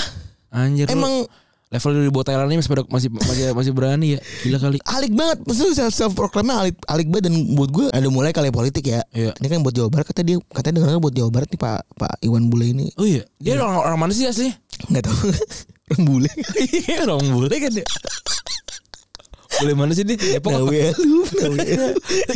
[0.50, 0.88] Anjir.
[0.88, 1.14] lu Emang
[1.70, 4.20] level di bawah Thailand ini masih masih masih masih berani ya.
[4.42, 4.78] Gila kali.
[4.90, 8.50] alik banget maksudnya self, self proclaimnya alik alik banget dan buat gue ada mulai kali
[8.50, 9.38] politik ya Iya.
[9.38, 12.14] ini kan buat Jawa Barat kata dia katanya dengar buat Jawa Barat nih Pak Pak
[12.26, 13.22] Iwan Bule ini Oh iya.
[13.38, 14.58] Dia orang orang mana sih aslinya?
[14.90, 15.18] nggak tahu
[15.90, 16.30] orang bule
[16.70, 17.86] Iya orang bule kan dia.
[19.60, 20.16] Bule mana sih dia?
[20.16, 20.54] Depok?
[20.54, 21.20] Nawi Elu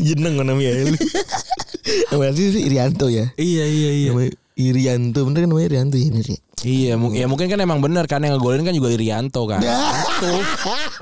[0.02, 0.98] jeneng kan namanya Elu
[2.12, 4.10] namanya asli sih Irianto ya Iya iya iya.
[4.12, 8.08] namanya Irianto bener kan namanya Irianto ya bener ya Iya, ya mungkin kan emang benar
[8.08, 9.60] kan yang ngegolin kan juga Irianto kan.
[9.60, 10.32] Itu.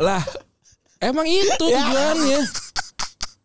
[0.01, 0.25] Lah,
[0.97, 2.41] emang itu tujuannya.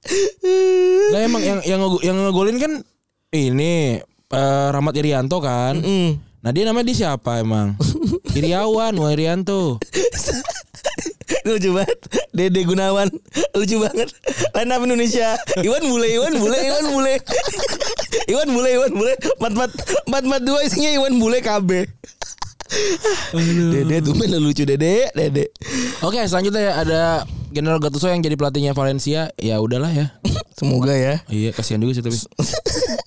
[1.13, 2.73] Lah emang yang yang yang ngegolin kan
[3.37, 4.01] ini
[4.33, 5.77] eh, Rahmat Irianto kan.
[5.77, 6.36] Mm.
[6.47, 7.75] Nah dia namanya dia siapa emang?
[8.39, 9.83] Iriawan, wah Irianto.
[11.43, 11.99] lucu banget.
[12.31, 13.11] Dede Gunawan.
[13.51, 14.15] Lucu banget.
[14.55, 15.35] Line up Indonesia.
[15.59, 17.15] Iwan Bule Iwan Bule Iwan Bule.
[18.31, 19.13] Iwan Bule Iwan Bule.
[19.43, 19.71] Empat empat
[20.07, 21.71] empat empat dua isinya Iwan Bule KB
[23.75, 25.11] Dede tuh main lucu Dede.
[25.19, 25.51] Dede.
[26.07, 27.01] Oke, selanjutnya ya ada
[27.51, 29.35] General Gattuso yang jadi pelatihnya Valencia.
[29.35, 30.15] Ya udahlah ya.
[30.59, 31.27] semoga ya.
[31.27, 32.19] Iya, kasihan juga sih tapi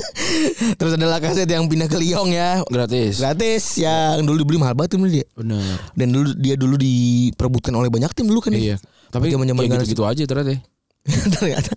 [0.80, 3.20] terus ada Lacazette yang pindah ke Lyon ya gratis.
[3.20, 5.62] gratis yang dulu dibeli mahal banget tuh dia Benar.
[5.96, 8.74] dan dulu dia dulu diperebutkan oleh banyak tim dulu kan ya.
[8.74, 8.78] Iya.
[9.10, 10.52] Tapi Zaman-zaman ya Ganas- gitu-gitu aja ternyata.
[10.54, 10.60] ya.
[11.40, 11.72] ternyata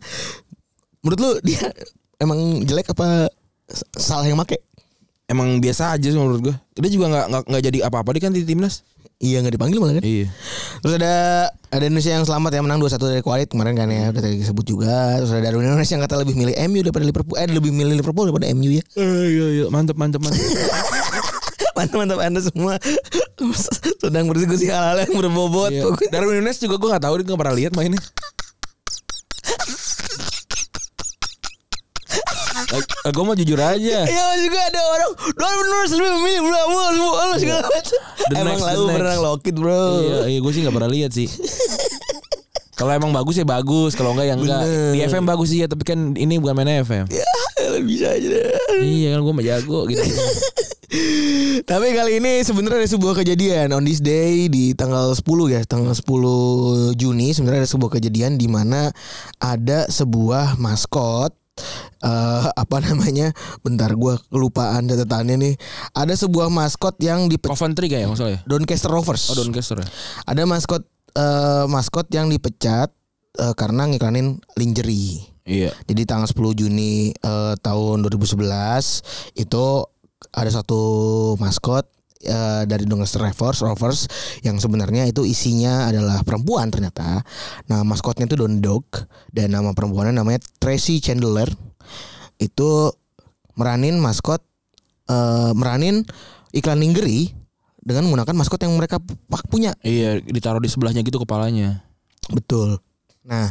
[1.01, 1.63] menurut lu dia
[2.21, 3.31] emang jelek apa
[3.97, 4.61] salah yang make
[5.31, 6.55] Emang biasa aja sih menurut gue.
[6.77, 8.85] Dia juga nggak nggak jadi apa-apa dia kan di timnas.
[9.17, 10.05] Iya nggak dipanggil malah kan.
[10.05, 10.29] Iya.
[10.85, 11.15] Terus ada
[11.73, 14.65] ada Indonesia yang selamat yang menang 2-1 dari Kuwait kemarin kan ya udah tadi disebut
[14.69, 15.17] juga.
[15.25, 17.37] Terus ada Darwin Indonesia yang kata lebih milih MU daripada Liverpool.
[17.41, 18.85] Eh lebih milih Liverpool daripada MU ya.
[19.01, 20.37] iya iya mantep mantep mantep.
[21.73, 22.77] Mantap mantap Anda semua
[24.05, 25.73] sedang berdiskusi hal-hal yang berbobot.
[25.73, 25.89] Iya.
[26.13, 28.03] Darwin Nunes juga gue nggak tahu dia nggak pernah lihat mainnya.
[32.81, 33.99] Gue mau jujur aja.
[34.13, 38.01] Iya juga ada orang Darwin Nunes lebih memilih Bravo Bravo segala macam.
[38.33, 38.81] Emang next.
[38.89, 39.83] berenang Lockheed bro.
[40.01, 41.29] Iya, iya gue sih nggak pernah lihat sih.
[42.73, 44.63] Kalau emang bagus ya bagus, kalau enggak ya enggak.
[44.65, 44.91] Bener.
[44.91, 47.05] Di FM bagus sih ya, tapi kan ini bukan main FM.
[47.15, 47.29] Ya
[47.87, 48.43] bisa aja deh.
[48.83, 50.03] Iya kan gue mah jago gitu.
[51.63, 55.95] Tapi kali ini sebenarnya ada sebuah kejadian on this day di tanggal 10 ya, tanggal
[55.95, 58.91] 10 Juni sebenarnya ada sebuah kejadian di mana
[59.39, 61.33] ada sebuah maskot
[62.03, 63.31] eh apa namanya?
[63.63, 65.55] Bentar gua kelupaan catatannya nih.
[65.95, 68.41] Ada sebuah maskot yang di Coventry kayak masalah ya.
[68.45, 69.31] Doncaster Rovers.
[69.33, 69.87] Oh Doncaster ya.
[70.27, 70.83] Ada maskot
[71.17, 72.91] eh, maskot yang dipecat
[73.39, 75.29] eh, karena ngiklanin lingerie.
[75.43, 75.75] Iya.
[75.91, 79.65] Jadi tanggal 10 Juni eh, tahun 2011 itu
[80.33, 80.81] ada satu
[81.43, 81.85] maskot
[82.23, 84.01] eh, dari Doncaster Rovers Rovers
[84.47, 87.21] yang sebenarnya itu isinya adalah perempuan ternyata.
[87.69, 88.87] Nah, maskotnya itu Don Dog
[89.35, 91.51] dan nama perempuannya namanya Tracy Chandler.
[92.39, 92.95] Itu
[93.59, 94.41] meranin maskot
[95.11, 96.07] eh, meranin
[96.55, 97.35] iklan lingerie
[97.83, 99.75] dengan menggunakan maskot yang mereka pak punya.
[99.83, 101.83] Iya, ditaruh di sebelahnya gitu kepalanya.
[102.31, 102.79] Betul.
[103.27, 103.51] Nah,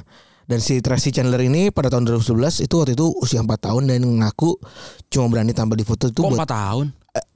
[0.52, 4.04] dan si Tracy Chandler ini pada tahun 2011 itu waktu itu usia 4 tahun dan
[4.04, 4.60] ngaku
[5.08, 6.86] cuma berani tampil di foto itu Kok buat 4 tahun?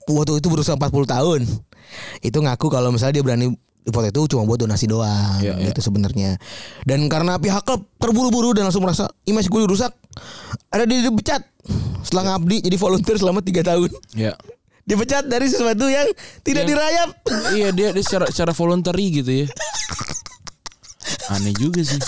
[0.07, 1.41] Waktu itu berusia 40 tahun.
[2.21, 3.47] Itu ngaku kalau misalnya dia berani
[3.85, 5.69] foto itu cuma buat donasi doang Iya, iya.
[5.69, 6.41] gitu sebenarnya.
[6.83, 9.93] Dan karena pihak klub terburu-buru dan langsung merasa image gue rusak,
[10.73, 11.45] ada dia dipecat
[12.01, 13.89] setelah ngabdi jadi volunteer selama 3 tahun.
[14.17, 14.33] Iya.
[14.85, 16.05] Dipecat dari sesuatu yang
[16.41, 17.09] tidak Yang- dirayap.
[17.53, 19.47] iya dia, dia secara secara voluntary gitu ya.
[21.29, 21.97] Aneh juga sih.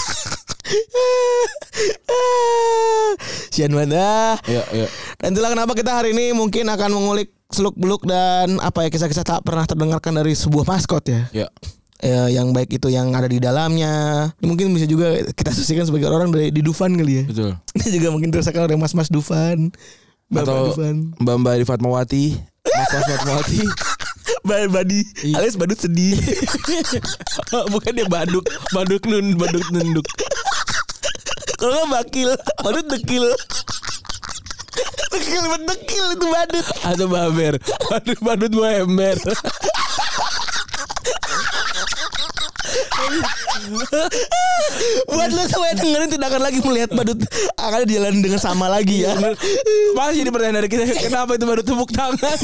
[3.54, 4.38] Sian ah.
[4.46, 4.88] Iya, iya.
[5.18, 9.24] Dan itulah kenapa kita hari ini mungkin akan mengulik seluk beluk dan apa ya kisah-kisah
[9.24, 11.26] tak pernah terdengarkan dari sebuah maskot ya.
[11.32, 11.48] Iya.
[11.98, 14.30] Ya, yang baik itu yang ada di dalamnya.
[14.38, 17.24] Mungkin bisa juga kita asosiasikan sebagai orang dari di Dufan kali ya.
[17.26, 17.52] Betul.
[17.82, 19.74] Ini juga mungkin dirasakan oleh mas-mas Dufan.
[20.30, 20.96] Bapak Atau Dufan.
[21.18, 22.26] Mbak-mbak di Fatmawati,
[22.64, 23.60] Mas-mas Fatmawati.
[24.48, 25.42] Ba- Badi Iya.
[25.42, 26.14] alias badut sedih.
[27.74, 30.06] Bukan dia baduk, baduk nun, baduk nunduk.
[31.58, 32.30] Kalau nggak bakil,
[32.62, 33.26] badut dekil.
[35.12, 36.66] Dekil dekil itu badut.
[36.86, 37.54] Atau baber,
[37.90, 39.18] badut badut mau ember.
[45.08, 47.20] Buat lo semua yang dengerin tidak akan lagi melihat badut
[47.60, 49.16] akan jalan dengan sama lagi ya.
[49.96, 52.38] Masih jadi pertanyaan dari kita, kenapa itu baru tepuk tangan?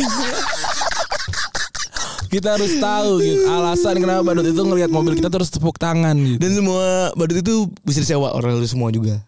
[2.33, 6.41] kita harus tahu gitu, alasan kenapa badut itu ngelihat mobil kita terus tepuk tangan gitu.
[6.41, 9.21] Dan semua badut itu bisa disewa orang lu semua juga.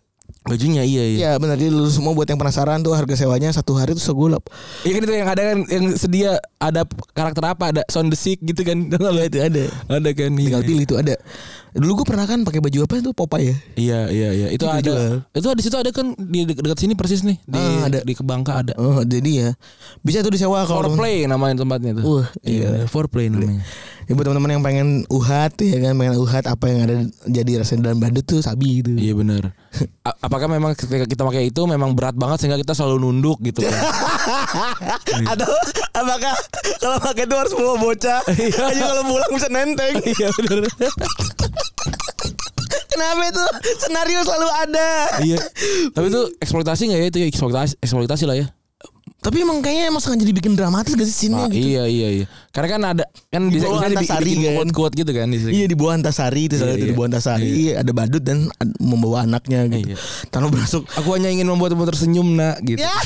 [0.46, 1.18] Bajunya iya iya.
[1.18, 4.46] Ya benar jadi lu semua buat yang penasaran tuh harga sewanya satu hari tuh segulap.
[4.86, 6.86] Iya kan itu yang ada kan yang sedia ada
[7.18, 8.86] karakter apa ada sound the sick gitu kan.
[9.18, 9.64] Ya itu ada.
[9.90, 10.30] Ada kan.
[10.38, 10.70] Tinggal iya.
[10.70, 11.18] pilih tuh ada.
[11.76, 13.56] Dulu gue pernah kan pakai baju apa itu Popeye ya.
[13.76, 14.80] Iya iya iya itu Itu ada.
[14.82, 15.14] jual.
[15.30, 18.00] Itu ada situ ada kan di de- dekat sini persis nih di Ah, ada.
[18.00, 18.74] di Kebangka ada.
[18.76, 19.50] Oh jadi ya
[20.00, 22.04] bisa tuh disewa kalau Foreplay namanya tempatnya tuh.
[22.24, 22.68] Wah, iya.
[22.74, 22.88] iya.
[22.88, 23.60] Foreplay namanya.
[24.06, 27.82] Ya buat teman-teman yang pengen uhat ya kan pengen uhat apa yang ada jadi rasanya
[27.86, 28.96] dalam badut tuh sabi gitu.
[28.96, 29.52] Iya benar.
[30.22, 33.74] Apakah memang ketika kita pakai itu memang berat banget sehingga kita selalu nunduk gitu kan?
[35.34, 35.50] Atau
[35.92, 36.34] apakah
[36.78, 38.22] kalau pakai itu harus bawa bocah?
[38.70, 40.00] Aja kalau pulang bisa nenteng.
[40.08, 40.70] Iya benar.
[42.96, 43.44] Kenapa itu
[43.84, 44.88] senario selalu ada?
[45.20, 45.40] iya.
[45.92, 48.48] Tapi itu eksploitasi nggak ya itu ya eksploitasi eksploitasi lah ya.
[49.26, 51.66] Tapi emang kayaknya emang sengaja dibikin dramatis gak sih Ah, scene gitu?
[51.74, 52.26] Iya iya iya.
[52.54, 54.56] Karena kan ada kan bisa bawah bisa dibikin, Antasari dibikin kan.
[54.62, 55.52] quote-quote gitu kan di sini.
[55.52, 56.94] Iya di bawah Antasari itu salah Iya, satu di iya.
[56.94, 58.38] bawah Antasari ada badut dan
[58.78, 59.90] membawa anaknya gitu.
[59.92, 59.98] Iya.
[60.30, 60.86] Tanpa masuk.
[60.94, 62.80] Aku hanya ingin membuatmu tersenyum nak gitu.
[62.80, 62.94] Ya.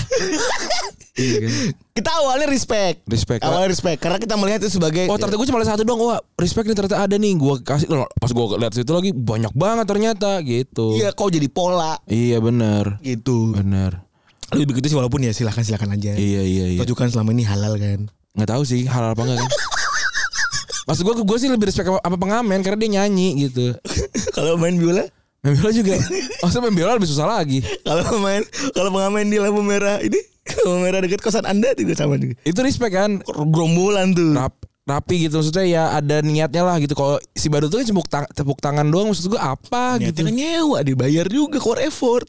[1.19, 1.51] Iya kan.
[1.99, 3.03] kita awalnya respect.
[3.03, 3.43] Respect.
[3.43, 6.23] Awalnya respect karena kita melihat itu sebagai Oh ternyata gue cuma lihat satu doang Wah
[6.39, 10.39] respect nih ternyata ada nih Gue kasih Pas gue lihat situ lagi Banyak banget ternyata
[10.39, 13.51] Gitu Iya kau jadi pola Iya benar gitu.
[13.51, 14.07] Benar
[14.51, 16.13] Lebih begitu sih walaupun ya silakan silakan aja.
[16.13, 18.09] Iya iya iya Tunjukkan selama ini halal kan.
[18.33, 19.49] Nggak tahu sih halal apa enggak kan
[20.87, 23.73] Maksud gue gue sih lebih respect sama, pengamen Karena dia nyanyi gitu
[24.37, 25.05] kalau main biola,
[25.41, 25.97] Main biola juga
[26.39, 30.17] Maksudnya main biola lebih susah lagi kalau main kalau pengamen di lampu merah ini
[30.61, 32.37] lampu merah dekat kosan Anda juga sama juga.
[32.41, 34.33] Itu respect kan Gerombolan tuh.
[34.33, 38.07] Rap, Rapi gitu Maksudnya ya ada niatnya lah gitu Kalau si badut tuh kan tepuk,
[38.07, 42.25] tang- tepuk tangan doang Maksud gue apa Niatnya gitu kan nyewa dibayar juga core effort.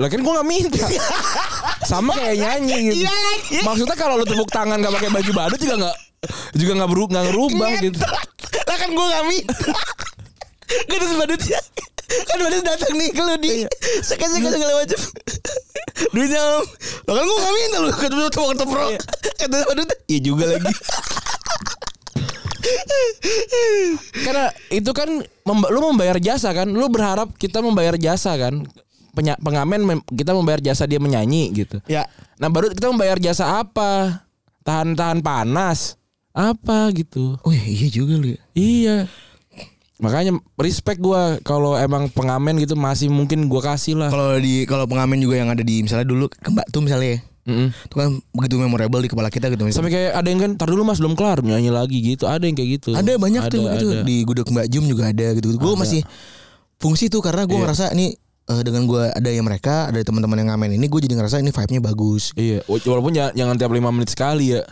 [0.00, 0.78] Lah kan gue gak minta
[1.90, 3.58] Sama kayak nyanyi gitu Iya lagi.
[3.60, 5.96] Maksudnya kalau lu tepuk tangan gak pakai baju badut juga gak
[6.54, 7.98] juga nggak beru nggak ngerubah gitu.
[8.62, 9.54] lah kan gue gak minta.
[10.88, 11.60] Kan terus badutnya
[12.12, 13.52] kan badut datang nih ke lu di
[14.00, 15.00] sekali sekali segala macam.
[16.12, 16.64] Duitnya om.
[17.08, 18.90] Lah kan gue gak minta lu lu tuh teprok.
[19.36, 20.72] Kata badut iya juga lagi.
[24.24, 25.08] Karena itu kan
[25.44, 28.64] memba- lu membayar jasa kan, lu berharap kita membayar jasa kan.
[29.12, 31.78] Penya- pengamen kita membayar jasa dia menyanyi gitu.
[31.84, 32.08] Ya.
[32.36, 34.24] Nah baru kita membayar jasa apa?
[34.62, 35.96] Tahan-tahan panas
[36.30, 37.36] apa gitu.
[37.40, 38.40] Oh iya, iya juga lu ya.
[38.52, 38.96] Iya.
[39.98, 44.08] Makanya respect gua kalau emang pengamen gitu masih mungkin gua kasih lah.
[44.08, 47.20] Kalau di kalau pengamen juga yang ada di misalnya dulu ke Mbak tuh misalnya ya.
[47.42, 47.68] Mm-mm.
[47.70, 49.78] Itu kan begitu memorable di kepala kita gitu misalnya.
[49.78, 52.26] Sampai kayak ada yang kan tar dulu Mas belum kelar nyanyi lagi gitu.
[52.26, 52.94] Ada yang kayak gitu.
[52.94, 54.02] Ada banyak tuh Ada, ada.
[54.02, 55.54] di gudeg Mbak Jum juga ada gitu.
[55.54, 55.80] Gue Ada.
[55.82, 56.00] masih
[56.78, 57.62] fungsi tuh karena gue Iya.
[57.62, 58.14] ngerasa ini
[58.50, 61.54] eh, dengan gue ada yang mereka, ada teman-teman yang ngamen ini, gue jadi ngerasa ini
[61.54, 62.32] vibe-nya bagus.
[62.34, 64.62] Iya, walaupun jangan, jangan tiap 5 menit sekali ya.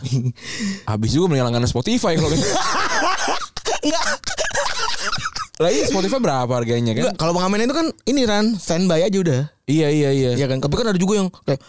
[0.91, 2.43] Habis juga mending langganan Spotify kalau gitu.
[3.81, 4.05] Enggak,
[5.61, 7.13] Lagi Spotify berapa harganya kan?
[7.17, 9.41] Kalau pengamen itu kan ini Ran, standby aja udah.
[9.69, 10.31] Iya iya iya.
[10.33, 10.57] Iya kan.
[10.57, 11.61] Tapi kan ada juga yang kayak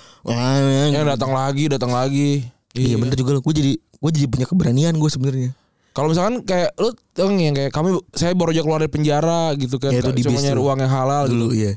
[0.96, 2.48] Yang datang lagi, datang lagi.
[2.72, 5.50] Iya bener juga Gue jadi gue jadi punya keberanian gue sebenarnya.
[5.92, 6.88] Kalau misalkan kayak lu
[7.36, 9.92] yang kayak kami saya baru aja keluar dari penjara gitu kan.
[9.92, 11.68] Ya, itu cuma nyari uang yang halal Dulu gitu.
[11.68, 11.72] iya.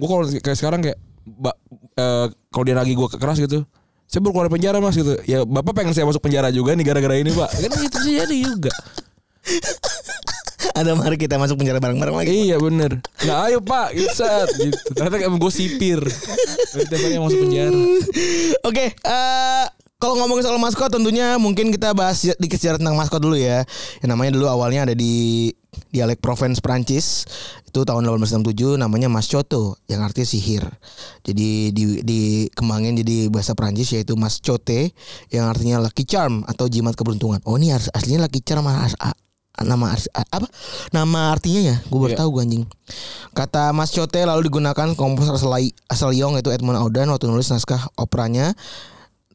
[0.00, 1.52] Gue kalau kayak sekarang kayak ba,
[2.00, 3.68] eh, kalau dia lagi gue keras gitu.
[4.08, 5.14] Saya baru keluar dari penjara mas gitu.
[5.28, 7.50] Ya bapak pengen saya masuk penjara juga nih gara-gara ini pak.
[7.52, 8.72] Kan itu sih jadi juga.
[10.80, 12.32] Ada mari kita masuk penjara bareng-bareng lagi.
[12.48, 17.80] Iya bener Nah ayo pak Set gitu Ternyata kayak gue sipir hari yang masuk penjara
[18.64, 19.66] Oke, eh
[20.00, 23.68] kalau ngomongin soal maskot tentunya mungkin kita bahas dikit sejarah tentang maskot dulu ya.
[24.00, 25.52] Yang namanya dulu awalnya ada di
[25.90, 27.26] dialek Provence Prancis
[27.62, 30.64] itu tahun 1867 namanya mascoto yang artinya sihir.
[31.22, 34.94] Jadi di dikembangin jadi bahasa Prancis yaitu mascote
[35.28, 37.38] yang artinya lucky charm atau jimat keberuntungan.
[37.44, 38.66] Oh ini as- aslinya lucky charm
[39.60, 40.48] nama apa
[40.88, 42.18] nama artinya ya gue baru Iya.
[42.18, 42.64] tahu gue anjing
[43.30, 45.52] kata mascote lalu digunakan komposer asal,
[45.84, 48.56] asal Yong yaitu Edmund Audan waktu nulis naskah operanya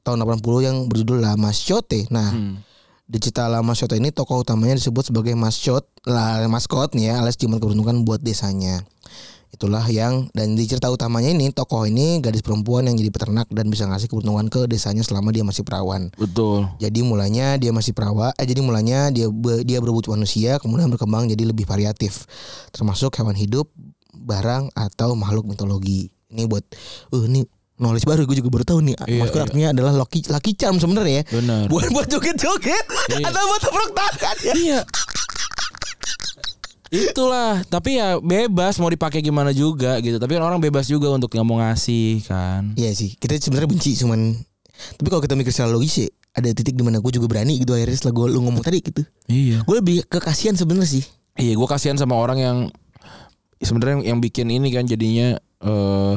[0.02, 2.06] tahun 80 yang berjudul La Mascotte.
[2.10, 2.58] Nah, Hmm.
[3.06, 7.38] Di cerita La Mascotte ini tokoh utamanya disebut sebagai maskot, lah maskot nih ya, alias
[7.38, 8.82] jimat keberuntungan buat desanya.
[9.54, 13.72] Itulah yang dan di cerita utamanya ini tokoh ini gadis perempuan yang jadi peternak dan
[13.72, 16.12] bisa ngasih keberuntungan ke desanya selama dia masih perawan.
[16.20, 19.32] Betul Jadi mulanya dia masih perawan, eh jadi mulanya dia
[19.64, 22.28] dia berebut manusia, kemudian berkembang jadi lebih variatif,
[22.76, 23.72] termasuk hewan hidup,
[24.12, 26.12] barang atau makhluk mitologi.
[26.36, 26.66] Ini buat,
[27.16, 28.96] uh ini knowledge baru gue juga baru tahu nih.
[29.04, 29.46] Iya, Maksudnya iya.
[29.46, 31.24] artinya adalah lucky lucky charm sebenarnya ya.
[31.28, 33.26] Benar Bukan buat joget-joget Iya.
[33.28, 34.54] atau buat tepuk tangan ya.
[34.56, 34.80] Iya
[36.86, 41.34] Itulah Tapi ya bebas Mau dipakai gimana juga gitu Tapi kan orang bebas juga Untuk
[41.34, 44.38] nggak mau ngasih kan Iya sih, kita sebenarnya benci cuman
[44.76, 47.72] tapi kalau kita mikir secara logis sih ada titik di mana gue juga berani gitu
[47.72, 49.08] akhirnya setelah gue lu ngomong tadi gitu.
[49.24, 51.04] Iya Gue lebih ke kasihan sebenarnya sih.
[51.40, 52.58] Iya gue kasihan sama orang yang
[53.64, 56.16] sebenarnya yang, yang bikin ini kan jadinya eh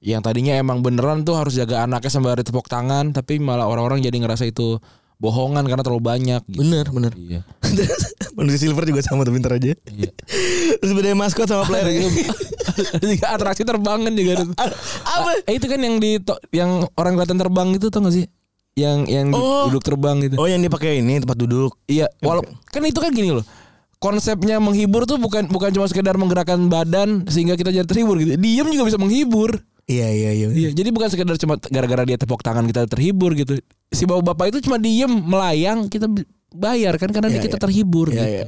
[0.00, 4.00] yang tadinya emang beneran tuh harus jaga anaknya sampai hari tepuk tangan tapi malah orang-orang
[4.00, 4.80] jadi ngerasa itu
[5.16, 6.64] bohongan karena terlalu banyak gitu.
[6.64, 7.12] Bener bener.
[7.12, 7.40] Iya.
[8.40, 9.76] Manusia silver juga sama tapi ntar aja.
[9.76, 10.10] Iya.
[10.80, 12.08] Terus beda maskot sama player gitu.
[12.96, 14.44] Ada juga atraksi terbang kan juga ada.
[14.48, 14.56] tuh.
[15.04, 15.30] Apa?
[15.44, 16.16] Eh, itu kan yang di
[16.50, 18.24] yang orang kelihatan terbang itu tau gak sih?
[18.72, 19.68] Yang yang Oh.
[19.68, 20.40] duduk terbang gitu.
[20.40, 21.76] Oh yang dipakai ini tempat duduk.
[21.84, 22.40] Iya, walau
[22.72, 23.44] kan itu kan gini loh.
[24.00, 28.40] Konsepnya menghibur tuh bukan bukan cuma sekedar menggerakkan badan sehingga kita jadi terhibur gitu.
[28.40, 29.60] Diem juga bisa menghibur.
[29.90, 30.46] Iya iya iya.
[30.48, 33.58] Iya, jadi bukan sekedar cuma gara-gara dia tepuk tangan kita terhibur gitu.
[33.90, 36.06] Si bapak-bapak itu cuma diem melayang kita
[36.50, 37.62] bayar kan karena Iya, kita iya.
[37.62, 38.26] terhibur Iya, gitu.
[38.30, 38.44] iya.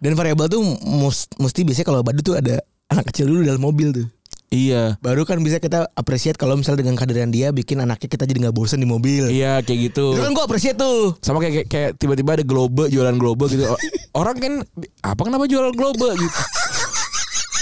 [0.00, 3.92] Dan variabel tuh mus- mesti biasanya kalau badut tuh ada anak kecil dulu dalam mobil
[3.92, 4.08] tuh.
[4.50, 4.98] Iya.
[4.98, 8.56] Baru kan bisa kita appreciate kalau misalnya dengan kehadiran dia bikin anaknya kita jadi nggak
[8.56, 9.28] bosan di mobil.
[9.28, 10.10] Iya kayak gitu.
[10.10, 11.14] Itu kan gua appreciate tuh.
[11.20, 13.62] Sama kayak kayak, kayak tiba-tiba ada globe jualan globe gitu.
[14.10, 14.64] Orang kan
[15.04, 16.34] apa kenapa jualan globe gitu.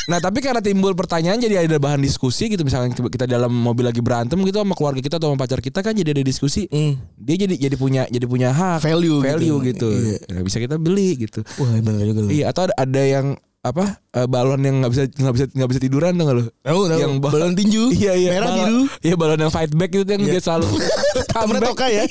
[0.08, 4.00] Nah tapi karena timbul pertanyaan jadi ada bahan diskusi gitu misalnya kita- dalam mobil lagi
[4.00, 6.96] berantem gitu sama keluarga kita atau sama pacar kita kan jadi ada diskusi Hmm.
[7.14, 9.28] dia jadi jadi punya jadi punya hak Value gitu.
[9.28, 10.16] value gitu, Iya.
[10.30, 13.26] Nah, bisa kita beli gitu Wah benar juga iya atau ada, ada yang
[13.58, 16.98] apa eh, balon yang nggak bisa nggak bisa nggak bisa tiduran tuh lo Tahu tahu.
[16.98, 17.84] Yang ba- balon tinju.
[18.00, 18.82] iya iya Merah balon, biru.
[19.02, 20.32] iya balon yang fight back gitu yang Iya.
[20.32, 20.66] dia selalu
[21.36, 21.68] comeback.
[21.68, 22.04] Tokai ya.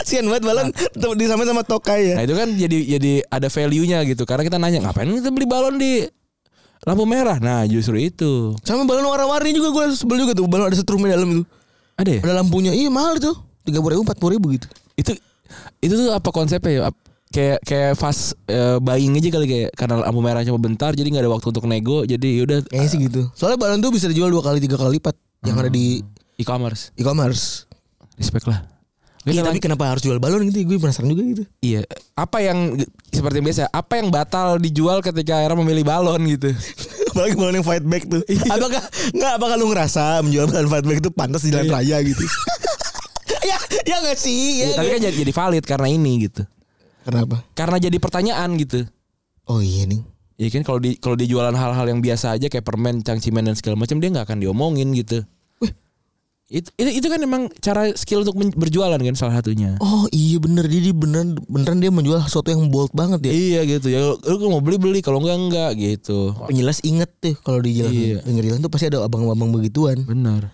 [0.00, 0.68] Sian banget balon
[1.14, 2.14] disamain sama Tokai ya.
[2.16, 5.76] Nah itu kan jadi jadi ada value-nya gitu karena kita nanya ngapain kita beli balon
[5.76, 6.08] di
[6.86, 7.36] lampu merah.
[7.36, 10.48] Nah justru itu Sama balon warna-warni juga gue sebel juga tuh.
[10.48, 11.44] Balon ada setrumnya dalam itu.
[12.00, 12.20] ada ya.
[12.24, 12.72] Ada lampunya.
[12.72, 13.32] Iya mahal itu.
[13.68, 14.66] Tiga puluh ribu, empat puluh ribu gitu.
[14.96, 15.12] Itu
[15.84, 16.80] itu tuh apa konsepnya ya?
[17.30, 21.24] Kayak kayak fast eh, buying aja kali kayak karena lampu merah cuma bentar jadi nggak
[21.28, 23.22] ada waktu untuk nego jadi yaudah Kayaknya sih gitu.
[23.36, 25.14] Soalnya balon tuh bisa dijual dua kali, tiga kali lipat.
[25.46, 26.02] Yang ada di
[26.40, 27.68] e-commerce e-commerce.
[28.20, 28.79] respect lah.
[29.20, 30.64] Iya tapi kenapa harus jual balon gitu?
[30.64, 31.42] Gue penasaran juga gitu.
[31.60, 31.84] Iya.
[32.16, 33.68] Apa yang seperti biasa?
[33.68, 36.48] Apa yang batal dijual ketika era memilih balon gitu?
[37.12, 38.22] Apalagi balon yang fight back tuh.
[38.48, 38.80] apakah
[39.12, 41.74] nggak apakah lu ngerasa menjual balon fight back itu pantas di jalan Iya.
[41.76, 42.24] raya gitu?
[43.50, 44.64] ya, ya nggak sih?
[44.64, 46.42] Ya, Ya, tapi kan jadi, jadi valid karena ini gitu.
[47.04, 47.44] Kenapa?
[47.52, 48.88] Karena jadi pertanyaan gitu.
[49.44, 50.00] Oh iya nih.
[50.40, 53.52] Iya kan kalau di kalau dia jualan hal-hal yang biasa aja kayak permen, cangcimen dan
[53.52, 55.20] segala macam dia nggak akan diomongin gitu.
[56.50, 59.78] Itu, itu itu kan emang cara skill untuk berjualan kan salah satunya.
[59.78, 63.86] Oh iya bener Jadi beneran beneran dia menjual sesuatu yang bold banget ya Iya gitu
[63.86, 64.00] ya.
[64.18, 66.34] Lu mau beli beli kalau enggak enggak gitu.
[66.34, 68.18] Penjelas inget tuh kalau di jalan Iya.
[68.20, 70.02] pinggir jalan tuh pasti ada abang-abang begituan.
[70.02, 70.50] Benar.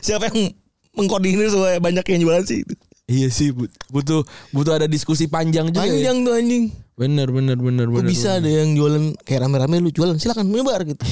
[0.00, 0.56] Siapa yang
[0.94, 2.74] mengkoordinir supaya banyak yang jualan sih itu?
[3.04, 5.84] Iya sih but- butuh butuh ada diskusi panjang juga.
[5.84, 5.92] ya.
[5.92, 6.64] Panjang tuh anjing.
[6.94, 8.06] Bener bener bener Kok bener.
[8.06, 11.02] bisa ada yang jualan kayak rame-rame lu jualan silakan menyebar gitu.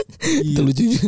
[0.48, 0.82] itu lucu.
[0.88, 1.04] juga.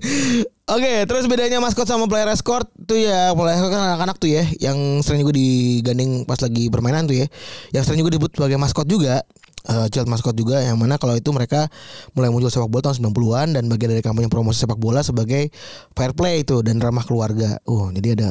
[0.68, 4.44] Oke, terus bedanya maskot sama player escort tuh ya player escort kan anak-anak tuh ya
[4.60, 7.26] yang sering juga digandeng pas lagi permainan tuh ya.
[7.72, 9.24] Yang sering juga disebut sebagai maskot juga.
[9.68, 11.68] eh, child maskot juga yang mana kalau itu mereka
[12.16, 15.52] mulai muncul sepak bola tahun 90-an dan bagian dari kampanye promosi sepak bola sebagai
[15.92, 17.60] fair play itu dan ramah keluarga.
[17.68, 18.28] Oh, jadi ada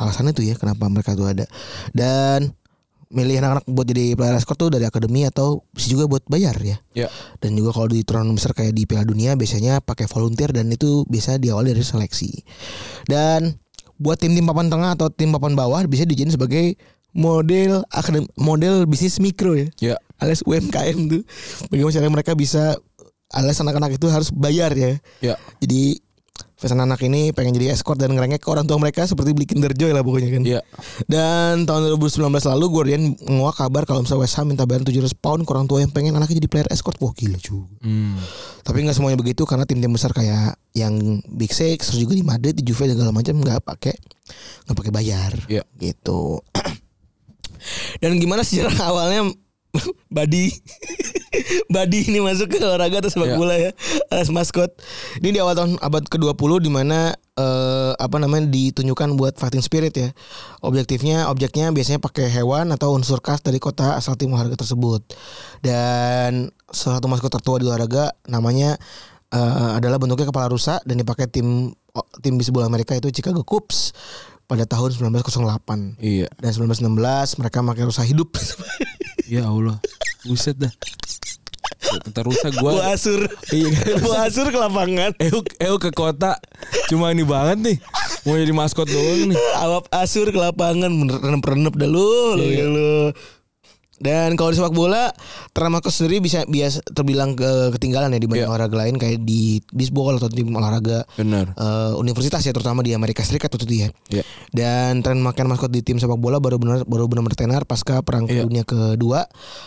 [0.00, 1.44] alasannya tuh ya kenapa mereka tuh ada.
[1.92, 2.56] Dan
[3.08, 6.76] milih anak-anak buat jadi player escort tuh dari akademi atau bisa juga buat bayar ya.
[6.92, 7.08] Ya.
[7.40, 11.08] Dan juga kalau di turnamen besar kayak di Piala Dunia biasanya pakai volunteer dan itu
[11.08, 12.44] bisa diawali dari seleksi.
[13.08, 13.56] Dan
[13.96, 16.76] buat tim-tim papan tengah atau tim papan bawah bisa dijadiin sebagai
[17.16, 19.68] model akadem model bisnis mikro ya.
[19.80, 19.96] Ya.
[20.20, 21.22] Alias UMKM tuh.
[21.72, 22.76] Bagaimana caranya mereka bisa
[23.32, 25.00] alias anak-anak itu harus bayar ya.
[25.24, 25.34] Ya.
[25.64, 26.04] Jadi
[26.58, 29.70] pesan anak ini pengen jadi escort dan ngerengek ke orang tua mereka seperti beli Kinder
[29.70, 30.42] Joy lah pokoknya kan.
[30.42, 30.60] Ya.
[31.06, 35.46] Dan tahun 2019 lalu Guardian menguak kabar kalau misalnya West Ham minta bayar 700 pound
[35.46, 36.98] ke orang tua yang pengen anaknya jadi player escort.
[36.98, 37.70] Wah gila juga.
[37.86, 38.18] Hmm.
[38.66, 42.58] Tapi nggak semuanya begitu karena tim-tim besar kayak yang Big Six terus juga di Madrid,
[42.58, 43.94] di Juve dan segala macam nggak pakai
[44.66, 45.32] nggak pakai bayar.
[45.46, 45.62] Iya.
[45.78, 46.42] Gitu.
[48.02, 49.30] Dan gimana sejarah awalnya
[50.16, 50.50] Badi.
[51.68, 53.36] Badi ini masuk ke olahraga atau sepak Iya.
[53.38, 53.70] bola ya?
[54.10, 54.72] Alias maskot.
[55.20, 59.94] Ini di awal tahun abad ke-20 di mana eh, Apa namanya ditunjukkan buat fighting spirit
[59.94, 60.10] ya.
[60.64, 65.04] Objektifnya Objeknya biasanya pakai hewan atau unsur khas dari kota asal tim olahraga tersebut.
[65.60, 68.76] Dan salah satu maskot tertua di olahraga Namanya
[69.30, 71.70] eh, adalah bentuknya kepala rusa Dan dipakai tim
[72.22, 73.90] tim bisbol Amerika itu Chicago Cubs
[74.48, 76.26] pada tahun 1908 Iya.
[76.34, 76.88] dan 1916
[77.36, 78.32] mereka pakai rusa hidup.
[79.28, 79.76] Ya Allah.
[80.24, 80.72] Buset dah.
[82.00, 83.28] Tentara rusa Bu gua Asur.
[83.48, 84.00] Iya.
[84.00, 85.12] Bu Asur ke lapangan.
[85.20, 86.40] Euk Euk ke kota
[86.88, 87.76] cuma ini banget nih.
[88.24, 89.36] Mau jadi maskot doang nih.
[89.54, 92.64] Awap Asur ke lapangan renep-renep dah lu, lu, Iya.
[92.66, 92.92] lu.
[93.98, 95.10] Dan kalau di sepak bola,
[95.50, 98.50] Tramakos sendiri bisa biasa terbilang ke ketinggalan ya dibanding Iya.
[98.50, 101.50] olahraga lain kayak di bisbol atau tim olahraga Benar.
[101.50, 103.88] eh, universitas ya terutama di Amerika Serikat waktu itu ya.
[104.08, 104.22] Iya.
[104.48, 108.24] Dan tren makan maskot di tim sepak bola baru benar baru benar tenar pasca perang
[108.24, 108.42] Iya.
[108.42, 109.26] dunia kedua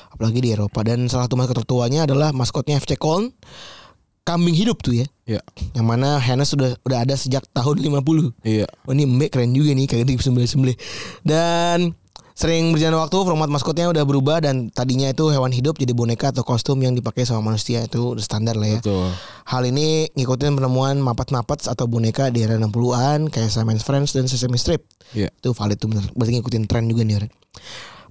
[0.09, 3.35] apalagi di Eropa dan salah satu maskot tertuanya adalah maskotnya FC Köln
[4.21, 5.05] kambing hidup tuh ya.
[5.27, 5.41] Iya.
[5.73, 8.31] Yang mana Hennes sudah udah ada sejak tahun 50.
[8.41, 8.69] Iya.
[8.85, 10.77] Oh ini mbak keren juga nih kayak di sembelih-sembelih.
[11.21, 11.97] Dan
[12.33, 16.41] sering berjalan waktu format maskotnya udah berubah dan tadinya itu hewan hidup jadi boneka atau
[16.41, 18.79] kostum yang dipakai sama manusia itu udah standar lah ya.
[18.79, 19.09] Betul.
[19.45, 24.55] Hal ini ngikutin penemuan Muppet-Muppets atau boneka di era 60-an kayak Simon's Friends dan Sesame
[24.55, 24.81] Street.
[25.11, 25.29] Iya.
[25.31, 26.05] Itu valid tuh bener.
[26.15, 27.27] Berarti ngikutin tren juga nih.
[27.27, 27.31] Ren.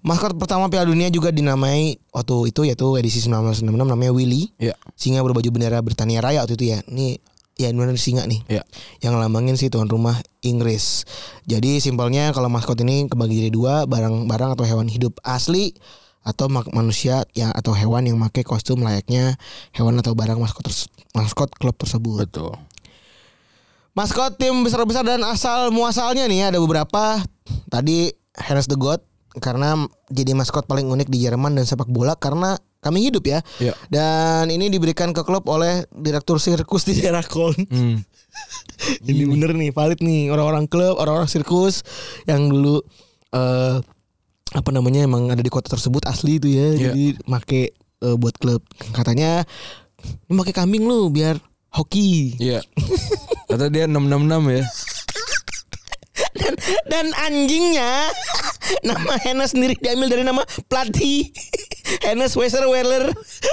[0.00, 4.48] Maskot pertama Piala Dunia juga dinamai waktu itu yaitu edisi 1966 namanya Willy.
[4.56, 4.72] Iya.
[4.96, 6.80] Singa berbaju bendera Britania Raya waktu itu ya.
[6.88, 7.20] Ini
[7.60, 8.40] ya benar singa nih.
[8.48, 8.64] Iya.
[9.04, 11.04] Yang lambangin sih tuan rumah Inggris.
[11.44, 15.76] Jadi simpelnya kalau maskot ini kebagi jadi dua, barang-barang atau hewan hidup asli
[16.20, 19.40] atau manusia ya atau hewan yang pakai kostum layaknya
[19.72, 20.68] hewan atau barang maskot
[21.16, 22.28] maskot klub tersebut.
[22.28, 22.56] Betul.
[23.96, 27.20] Maskot tim besar-besar dan asal muasalnya nih ada beberapa.
[27.68, 29.02] Tadi Hennes the God
[29.38, 29.74] karena
[30.10, 33.44] jadi maskot paling unik di Jerman dan sepak bola karena kami hidup ya.
[33.60, 33.76] Iya.
[33.92, 37.56] Dan ini diberikan ke klub oleh direktur sirkus di daerah Köln.
[37.68, 38.00] Hmm.
[39.10, 41.82] Ini bener nih, valid nih orang-orang klub, orang-orang sirkus
[42.24, 42.80] yang dulu
[43.34, 43.76] eh
[44.50, 46.66] apa namanya emang ada di kota tersebut asli itu ya.
[46.74, 46.80] Iya.
[46.90, 48.62] Jadi make eh, buat klub.
[48.94, 49.44] Katanya
[50.30, 51.38] ini pakai kambing lu biar
[51.74, 52.38] hoki.
[52.38, 52.64] Iya.
[53.50, 54.64] Kata dia 666 ya.
[56.32, 56.54] Dan,
[56.86, 58.08] dan anjingnya
[58.88, 61.30] nama Hennes sendiri diambil dari nama pelatih
[62.06, 63.10] Hennes Weiser Weller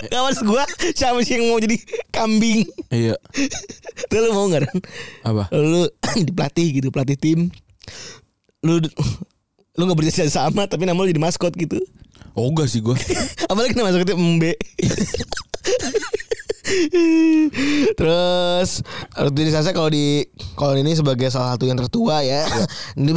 [0.07, 1.77] kawan gua siapa sih yang mau jadi
[2.09, 3.15] kambing Iya.
[4.09, 4.77] Tuh lu mau nggak Ran?
[5.25, 5.43] Apa?
[5.51, 7.49] lu di pelatih gitu pelatih tim
[8.61, 8.81] lu
[9.73, 11.77] lu nggak berjasa sama tapi nama lu jadi maskot gitu
[12.37, 12.93] Oh enggak sih gua.
[13.49, 14.53] apalagi nama maskotnya Mbe
[17.99, 18.83] Terus
[19.15, 20.27] rutinitasnya kalau di
[20.59, 22.43] kalau ini sebagai salah satu yang tertua ya,
[22.95, 23.11] di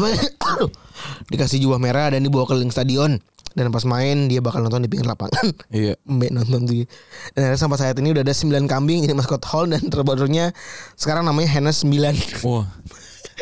[1.33, 3.19] dikasih jubah merah dan dibawa keliling stadion
[3.59, 5.51] dan pas main dia bakal nonton di pinggir lapangan.
[5.75, 5.99] Iya.
[6.07, 6.87] Mbak nonton tuh.
[7.35, 10.55] Dan akhirnya sampai saat ini udah ada 9 kambing ini maskot Hall dan terbarunya
[10.95, 12.47] sekarang namanya Hennes 9.
[12.47, 12.67] Wah.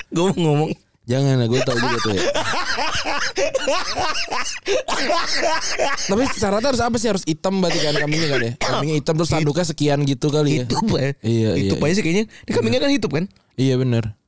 [0.08, 0.72] Gue mau ngomong
[1.08, 2.22] Jangan lah gue tau juga tuh ya.
[6.04, 7.08] Tapi syaratnya harus apa sih?
[7.08, 8.52] Harus hitam berarti kan kambingnya kan ya?
[8.60, 10.68] Kambingnya hitam terus tanduknya sekian gitu kali ya.
[10.68, 11.00] Hidup ya.
[11.00, 12.24] Iya, iya, Hidup aja sih kayaknya.
[12.28, 13.24] Ini kambingnya kan hidup kan?
[13.58, 14.18] Iya bener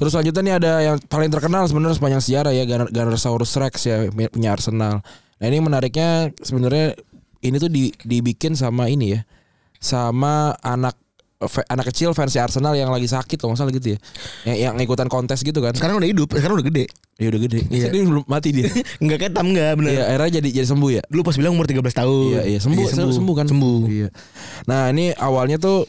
[0.00, 4.56] Terus selanjutnya nih ada yang paling terkenal sebenarnya sepanjang sejarah ya Gunnersaurus Rex ya punya
[4.56, 5.04] Arsenal.
[5.04, 6.96] Nah ini menariknya sebenarnya
[7.44, 9.20] ini tuh di, dibikin sama ini ya,
[9.76, 10.96] sama anak
[11.40, 13.98] anak kecil fans Arsenal yang lagi sakit kalau nggak salah gitu ya,
[14.44, 15.72] yang, yang ikutan kontes gitu kan.
[15.72, 16.84] Sekarang udah hidup, sekarang udah gede.
[17.16, 17.60] Dia udah gede.
[17.72, 17.88] Iya.
[17.88, 18.68] Dia belum mati dia.
[19.02, 19.90] Enggak ketam enggak bener.
[19.92, 21.02] Iya akhirnya jadi jadi sembuh ya.
[21.08, 22.24] Dulu pas bilang umur 13 tahun.
[22.28, 23.80] Iya iya sembuh, sembuh sembuh kan Sembuh.
[23.88, 24.08] Iya.
[24.68, 25.88] Nah ini awalnya tuh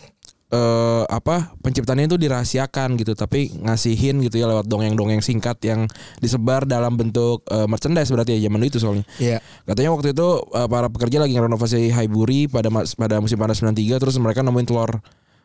[0.52, 5.88] eh apa penciptanya itu dirahasiakan gitu tapi ngasihin gitu ya lewat dongeng-dongeng singkat yang
[6.20, 9.08] disebar dalam bentuk eh, merchandise berarti ya zaman itu soalnya.
[9.16, 9.40] Iya.
[9.64, 14.16] Katanya waktu itu eh, para pekerja lagi renovasi Highbury pada pada musim panas 93 terus
[14.20, 15.00] mereka nemuin telur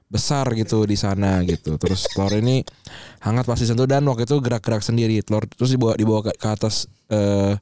[0.06, 1.76] besar gitu di sana gitu.
[1.76, 2.62] Terus telur ini
[3.22, 6.86] hangat pasti sentuh dan waktu itu gerak-gerak sendiri telur terus dibawa dibawa ke, ke atas
[7.10, 7.58] eh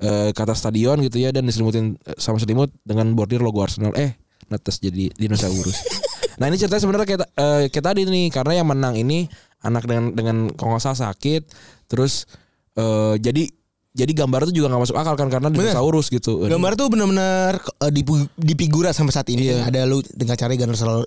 [0.00, 3.96] eh, ke atas stadion gitu ya dan diselimutin eh, sama selimut dengan bordir logo Arsenal.
[3.96, 4.16] Eh,
[4.52, 5.76] netes jadi dinosaurus.
[6.38, 9.26] nah, ini ceritanya sebenarnya kayak eh, kayak tadi nih karena yang menang ini
[9.64, 11.42] anak dengan dengan kalau nggak salah sakit
[11.88, 12.28] terus
[12.76, 13.48] eh, jadi
[13.96, 16.44] jadi gambar itu juga nggak masuk akal kan karena dinosaurus gitu.
[16.44, 19.48] Gambar tuh benar-benar uh, dipu- dipigura sampai saat ini.
[19.48, 19.64] Iya.
[19.64, 20.52] Ada lu dengan cara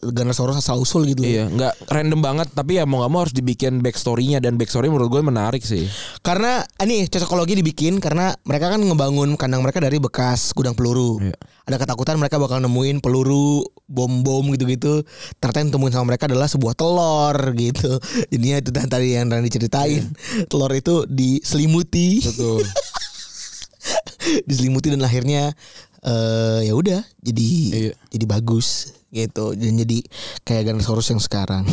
[0.01, 1.21] Gunnersaurus asal usul gitu.
[1.21, 5.13] Iya, nggak random banget tapi ya mau nggak mau harus dibikin backstory-nya dan backstory menurut
[5.13, 5.85] gue menarik sih.
[6.25, 11.21] Karena ini cocokologi dibikin karena mereka kan ngebangun kandang mereka dari bekas gudang peluru.
[11.21, 11.37] Iya.
[11.70, 15.05] Ada ketakutan mereka bakal nemuin peluru, bom-bom gitu-gitu.
[15.38, 18.01] Ternyata yang temuin sama mereka adalah sebuah telur gitu.
[18.34, 20.09] Jadinya itu tadi yang Randy ceritain.
[20.49, 22.65] Telur itu diselimuti, Betul.
[24.49, 25.53] diselimuti dan akhirnya
[25.99, 27.93] eh ya udah jadi Iya.
[28.07, 29.99] jadi bagus gitu dan jadi
[30.47, 31.67] kayak Gunnersaurus yang sekarang.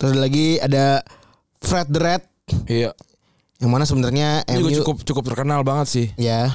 [0.00, 1.04] Terus ada lagi ada
[1.60, 2.22] Fred the Red
[2.66, 2.90] iya.
[3.60, 6.06] yang mana sebenarnya MU cukup cukup terkenal banget sih.
[6.16, 6.50] Ya.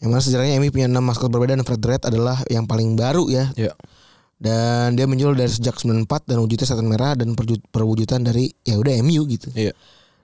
[0.00, 3.28] Yang mana sejarahnya MU punya 6 maskot berbeda dan Fred Red adalah yang paling baru
[3.28, 3.52] ya.
[3.52, 3.72] Iya.
[4.40, 7.36] Dan dia muncul dari sejak 94 dan wujudnya setan merah dan
[7.68, 9.52] perwujudan dari ya udah MU gitu.
[9.52, 9.76] Iya.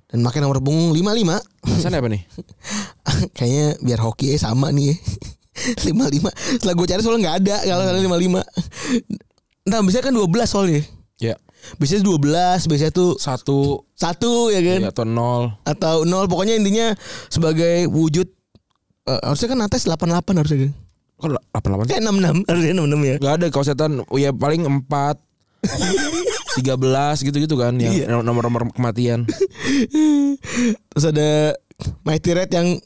[0.09, 1.37] Dan makin nomor punggung 55.
[1.69, 2.23] Alasannya apa nih?
[3.37, 4.97] Kayaknya biar hoki ya sama nih ya.
[5.93, 6.61] 55.
[6.61, 8.41] Setelah gue cari soalnya nggak ada kalau ada 55.
[9.67, 10.83] Nah, biasanya kan 12 soalnya.
[11.19, 11.35] Ya.
[11.77, 15.57] Biasanya 12, biasanya tuh Satu satu ya kan ya, atau nol.
[15.65, 16.93] atau nol pokoknya intinya
[17.27, 18.29] sebagai wujud
[19.07, 20.73] eh, harusnya kan atas 88 harusnya kan.
[21.17, 21.91] Kok delapan delapan sih?
[21.91, 23.15] Kayak 66 harusnya 66 ya.
[23.19, 25.17] Gak ada kalau setan ya paling empat.
[26.57, 26.73] 13
[27.23, 28.07] gitu-gitu kan yang Iya.
[28.17, 29.29] nomor-nomor kematian.
[30.89, 31.53] Terus ada
[32.03, 32.81] Mighty Red yang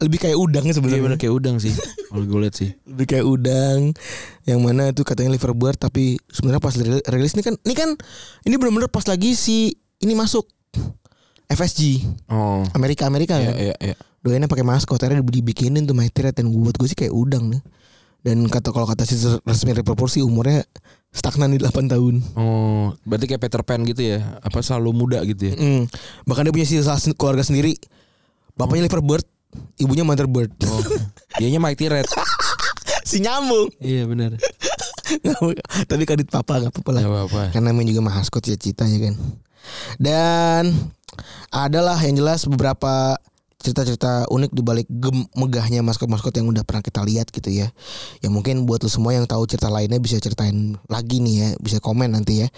[0.00, 1.02] lebih kayak udang Iya sebenarnya.
[1.04, 1.70] bener kayak udang sih.
[2.08, 2.70] Kalau gue lihat sih.
[2.84, 3.92] lebih kayak udang
[4.42, 7.90] yang mana itu katanya Liverpool tapi sebenarnya pas ri- rilis ini kan ini kan
[8.42, 9.70] ini benar-benar pas lagi si
[10.00, 10.48] ini masuk
[11.46, 12.64] FSG Oh.
[12.72, 13.54] Amerika Amerika Iya kan.
[13.56, 13.96] iya iya.
[14.20, 17.62] Doainnya pakai maskot akhirnya dibikinin tuh Red dan buat gue sih kayak udang nih.
[18.20, 19.16] Dan kata kalau kata si
[19.48, 20.60] resmi Liverpool sih umurnya
[21.08, 22.20] stagnan di 8 tahun.
[22.36, 24.36] Oh, berarti kayak Peter Pan gitu ya?
[24.44, 25.54] Apa selalu muda gitu ya?
[25.56, 25.88] Mm.
[26.28, 27.80] Bahkan dia punya sen- keluarga sendiri.
[28.52, 29.24] Bapaknya Liverbird,
[29.80, 30.52] ibunya Motherbird.
[30.68, 30.84] Oh,
[31.40, 32.04] dianya Mighty Red.
[33.08, 33.72] si nyambung.
[33.80, 34.36] iya benar.
[35.90, 37.00] Tapi kadit papa nggak apa-apa lah.
[37.02, 37.42] Gak apa-apa.
[37.56, 39.14] Karena namanya juga maskot cita-cita ya kan.
[39.96, 40.92] Dan
[41.50, 43.16] adalah yang jelas beberapa
[43.60, 47.68] cerita-cerita unik di balik gem megahnya maskot-maskot yang udah pernah kita lihat gitu ya.
[48.24, 51.78] Ya mungkin buat lu semua yang tahu cerita lainnya bisa ceritain lagi nih ya, bisa
[51.78, 52.48] komen nanti ya.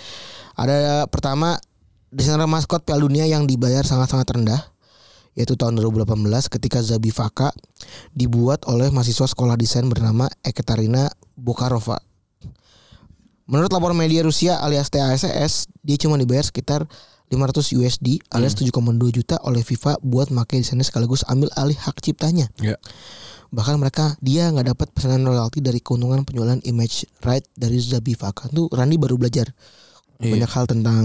[0.55, 1.59] Ada pertama
[2.15, 4.63] desainer maskot Piala Dunia yang dibayar sangat-sangat rendah
[5.33, 7.57] yaitu tahun 2018 ketika Zabi Faka
[8.13, 11.97] dibuat oleh mahasiswa sekolah desain bernama Ekaterina Bokarova.
[13.49, 16.85] Menurut laporan media Rusia alias TASS, dia cuma dibayar sekitar
[17.33, 18.76] 500 USD alias 7,2
[19.09, 22.53] juta oleh FIFA buat pakai desainnya sekaligus ambil alih hak ciptanya.
[22.61, 22.76] Ya.
[23.49, 28.53] Bahkan mereka dia nggak dapat pesanan royalti dari keuntungan penjualan image right dari Zabi Faka.
[28.53, 29.49] Tuh Randi baru belajar
[30.22, 30.39] Iya.
[30.39, 31.05] banyak hal tentang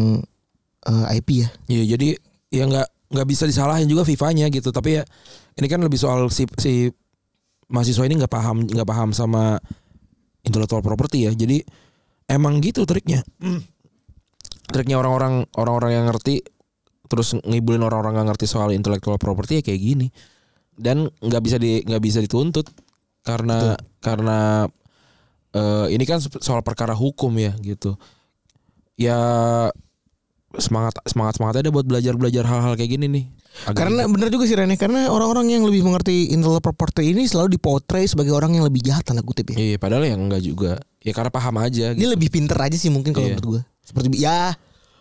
[0.85, 1.49] eh, IP ya.
[1.67, 2.07] Iya, jadi
[2.53, 4.69] ya nggak nggak bisa disalahin juga FIFA-nya gitu.
[4.69, 5.03] Tapi ya
[5.57, 6.91] ini kan lebih soal si si
[7.71, 9.57] mahasiswa ini nggak paham nggak paham sama
[10.43, 11.31] intellectual property ya.
[11.33, 11.63] Jadi
[12.27, 13.23] emang gitu triknya.
[14.67, 16.43] Triknya orang-orang orang-orang yang ngerti
[17.07, 20.07] terus ngibulin orang-orang nggak ngerti soal intellectual property ya kayak gini.
[20.75, 22.67] Dan nggak bisa di nggak bisa dituntut
[23.23, 24.67] karena karena
[25.51, 27.95] eh, ini kan soal perkara hukum ya gitu.
[28.93, 29.17] Ya
[30.57, 33.25] semangat semangat semangat aja buat belajar belajar hal-hal kayak gini nih.
[33.65, 34.13] Agak Karena ribet.
[34.13, 38.29] bener juga sih Rene karena orang-orang yang lebih mengerti intellectual property ini selalu dipotret sebagai
[38.31, 39.57] orang yang lebih jahat tanda kutip ya.
[39.57, 40.77] iya padahal yang enggak juga.
[41.01, 41.93] Ya karena paham aja.
[41.93, 42.13] Dia Gitu.
[42.13, 43.33] lebih pinter aja sih mungkin kalau Iya.
[43.33, 43.61] menurut gue.
[43.87, 44.51] Seperti ya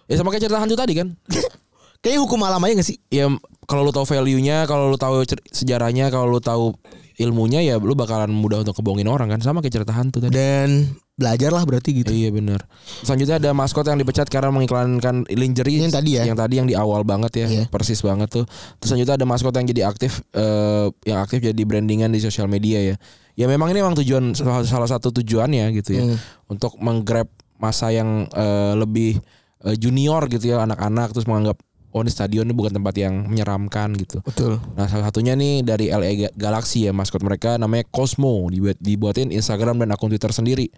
[0.06, 1.18] Ya sama kayak cerita hantu tadi kan.
[2.02, 3.02] Kayaknya hukum alam aja gak sih?
[3.10, 3.26] ya
[3.66, 6.70] kalau lu tahu value-nya, kalau lu tahu sejarahnya, kalau lu tahu
[7.18, 10.30] ilmunya ya lu bakalan mudah untuk kebohongin orang kan sama kayak cerita hantu tadi.
[10.30, 12.14] Dan belajar lah berarti gitu.
[12.14, 12.62] Iya benar.
[13.02, 16.22] Selanjutnya ada maskot yang dipecat karena mengiklankan lingerie Yang tadi ya?
[16.28, 17.64] Yang tadi yang di awal banget ya, Iya.
[17.66, 18.44] persis banget tuh.
[18.78, 22.94] Terus selanjutnya ada maskot yang jadi aktif eh, yang aktif jadi brandingan di sosial media
[22.94, 22.96] ya.
[23.34, 26.04] Ya memang ini memang tujuan salah, salah satu tujuannya gitu ya.
[26.06, 26.16] Hmm.
[26.46, 27.26] Untuk menggrab
[27.56, 29.18] masa yang eh, lebih
[29.64, 31.60] eh, junior gitu ya, anak-anak terus menganggap
[31.96, 34.20] oh ini stadion ini bukan tempat yang menyeramkan gitu.
[34.20, 34.60] Betul.
[34.76, 39.32] Nah salah satunya nih dari LA Ga- Galaxy ya maskot mereka namanya Cosmo dibuat dibuatin
[39.32, 40.68] Instagram dan akun Twitter sendiri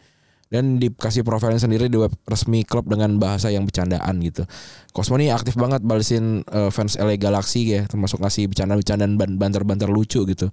[0.49, 4.47] dan dikasih profilnya sendiri di web resmi klub dengan bahasa yang bercandaan gitu.
[4.95, 9.91] Cosmo nih aktif banget balesin eh, fans LA Galaxy ya termasuk ngasih bercanda-bercandaan ban- banter-banter
[9.91, 10.47] lucu gitu.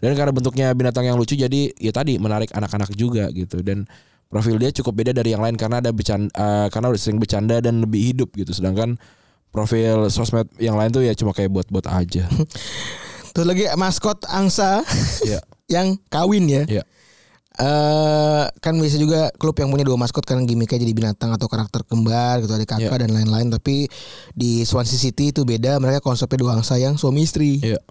[0.00, 3.84] Dan karena bentuknya binatang yang lucu jadi ya tadi menarik anak-anak juga gitu dan
[4.28, 6.30] profil dia cukup beda dari yang lain karena ada bercanda
[6.68, 9.00] karena udah sering bercanda dan lebih hidup gitu sedangkan
[9.48, 12.28] profil sosmed yang lain tuh ya cuma kayak buat-buat aja.
[13.32, 14.84] Terus lagi maskot angsa
[15.24, 15.40] ya.
[15.74, 16.62] yang kawin ya.
[16.68, 16.84] Ya.
[17.58, 21.82] eh kan biasa juga klub yang punya dua maskot kan gimmicknya jadi binatang atau karakter
[21.82, 23.02] kembar gitu ada kakak Ya.
[23.02, 23.90] dan lain-lain tapi
[24.30, 27.82] di Swansea City itu beda mereka konsepnya dua angsa yang suami istri Iya.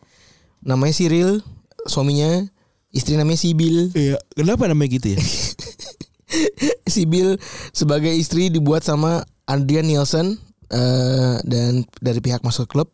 [0.63, 1.43] namanya Cyril
[1.83, 2.47] suaminya
[2.95, 4.15] istri namanya Sibyl Iya.
[4.31, 5.19] Kenapa namanya gitu ya?
[6.91, 7.39] Sibyl
[7.71, 10.35] sebagai istri dibuat sama Adrian Nielsen
[10.71, 12.91] eh, dan dari pihak maskot klub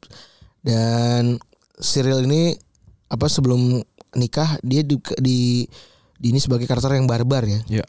[0.62, 1.42] dan
[1.82, 2.54] Cyril ini
[3.10, 3.82] apa sebelum
[4.14, 5.66] nikah dia di, di,
[6.18, 7.86] di ini sebagai karakter yang barbar ya Iya.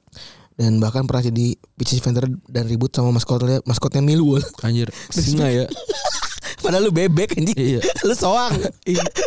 [0.56, 4.42] dan bahkan pernah jadi pitch eventer dan ribut sama maskotnya maskotnya Millwall.
[4.64, 4.88] Anjir.
[5.12, 5.66] Singa ya.
[6.64, 7.52] Padahal lu bebek anjing.
[7.60, 7.80] Iya.
[8.08, 8.56] Lu soang.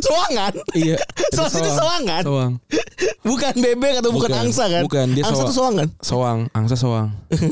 [0.02, 0.54] soang kan?
[0.74, 0.98] Iya.
[1.38, 2.24] Soang itu soang kan?
[2.26, 2.54] Soang.
[3.22, 4.42] Bukan bebek atau bukan, Bukan.
[4.50, 4.82] angsa kan?
[4.82, 5.54] Bukan, dia angsa soang.
[5.54, 5.90] soang kan?
[6.02, 6.40] Soang.
[6.58, 7.08] Angsa soang.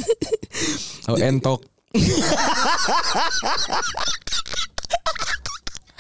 [1.06, 1.62] Oh entok.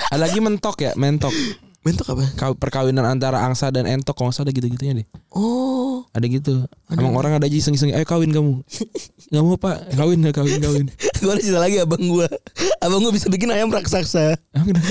[0.09, 1.29] Ada lagi mentok ya, mentok.
[1.85, 2.25] Bentuk apa?
[2.33, 5.07] Kaw- Perkawinan antara angsa dan entok kalau ada gitu-gitunya deh.
[5.29, 6.65] Oh, Ada gitu.
[6.89, 8.65] Emang orang ada aja iseng-iseng, ayo kawin kamu.
[9.31, 10.85] Gak mau pak, kawin ya kawin kawin.
[11.21, 12.25] gue ada cerita lagi abang gue.
[12.79, 14.33] Abang gue bisa bikin ayam raksasa.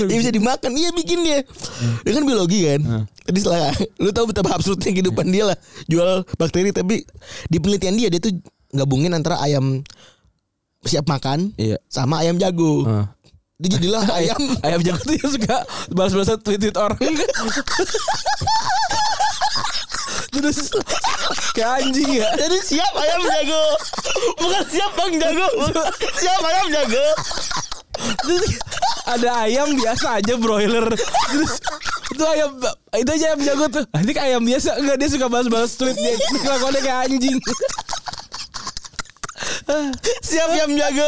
[0.07, 0.71] Dia bisa dimakan.
[0.71, 1.43] Iya bikin dia.
[2.01, 2.81] Dia kan biologi kan.
[2.81, 3.03] Hmm.
[3.21, 5.57] Tadi setelah lu tahu betapa absurdnya kehidupan dia lah.
[5.85, 7.03] Jual bakteri tapi
[7.47, 8.31] di penelitian dia dia tuh
[8.71, 9.83] gabungin antara ayam
[10.81, 11.81] siap makan Iya.
[11.87, 12.85] sama ayam jago.
[12.85, 13.11] Ah.
[13.55, 14.41] Dia jadilah ayam.
[14.67, 14.79] Ayam.
[14.83, 15.57] Jago tuh yang suka
[15.95, 16.99] balas-balasan tweet-tweet orang.
[20.35, 20.57] Terus
[21.55, 22.27] kayak anjing ya.
[22.35, 23.63] Jadi siap ayam jago.
[24.43, 25.47] Bukan siap bang jago.
[26.19, 27.05] siap ayam jago.
[27.95, 28.43] Terus
[29.07, 30.91] ada ayam biasa aja broiler.
[31.31, 31.53] Terus
[32.11, 32.49] itu ayam
[32.91, 33.83] itu aja ayam jago tuh.
[33.95, 34.69] "Ah, ini kayak ayam biasa.
[34.83, 36.15] Enggak dia suka balas-balas tweet dia.
[36.43, 37.39] Kelakuannya kayak anjing
[40.21, 41.07] Siap ayam jago.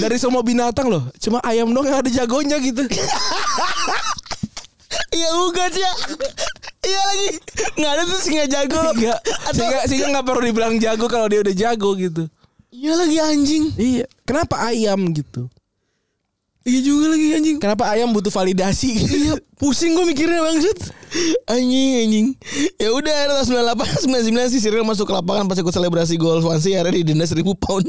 [0.00, 2.84] dari semua binatang loh cuma ayam dong yang ada jagonya gitu
[5.10, 5.92] Iya ugas ya.
[6.80, 7.28] Iya lagi.
[7.76, 8.78] Nggak ada tuh singa jago.
[8.94, 12.24] Enggak Atau sehingga sehingga nggak perlu dibilang jago kalau dia udah jago gitu
[12.70, 13.64] Iya lagi anjing.
[13.74, 15.50] iya kenapa ayam gitu
[16.60, 17.56] Iya juga lagi anjing.
[17.56, 20.92] kenapa ayam butuh validasi Iya, pusing gue mikirnya bangsat.
[21.48, 22.26] Anjing, anjing.
[22.76, 26.44] Ya udah, era tahun 98 99 sih Cyril masuk ke lapangan pas ikut selebrasi gol
[26.44, 27.88] Swansea akhirnya didenda 1000 pound.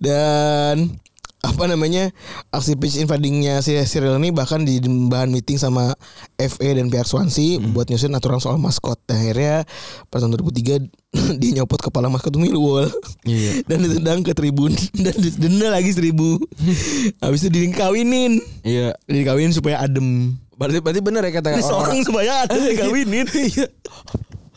[0.00, 0.96] Dan
[1.44, 2.08] apa namanya
[2.48, 5.92] aksi pitch invadingnya si Cyril ini bahkan di bahan meeting sama
[6.34, 8.96] FA dan pihak Swansea buat nyusun aturan soal maskot.
[9.04, 9.68] Dan akhirnya
[10.08, 10.88] pada tahun 2003
[11.40, 12.88] dia nyopot kepala maskot Millwall
[13.22, 13.60] Iya.
[13.68, 14.72] dan ditendang ke tribun
[15.04, 16.40] dan didenda lagi seribu.
[17.22, 18.40] Habis itu dikawinin.
[18.64, 20.34] iya Dikawinin supaya adem.
[20.54, 23.26] berarti berarti bener ya kata Ini seorang supaya adem dikawinin.
[23.28, 23.68] Iya.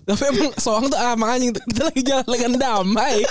[0.07, 3.27] Tapi emang soang tuh ah anjing kita lagi jalan dengan damai.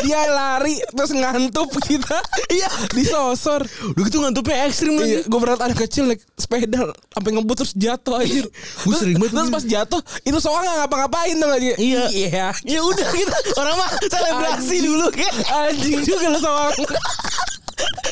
[0.00, 2.16] Dia lari terus ngantup kita.
[2.48, 2.68] Iya.
[2.90, 3.62] Disosor.
[3.92, 5.20] Udah gitu ngantuknya ekstrim lagi.
[5.20, 8.48] Iya, gue berat anak kecil naik sepeda sampai ngebut terus jatuh anjir.
[8.82, 9.56] Gua sering banget Terus begitu.
[9.56, 11.72] pas jatuh itu soang nggak ngapa-ngapain dong aja.
[11.76, 12.02] Iya.
[12.08, 12.46] Iya.
[12.64, 15.34] Ya udah kita orang mah selebrasi dulu kayak.
[15.48, 16.74] Anjing juga lo soang.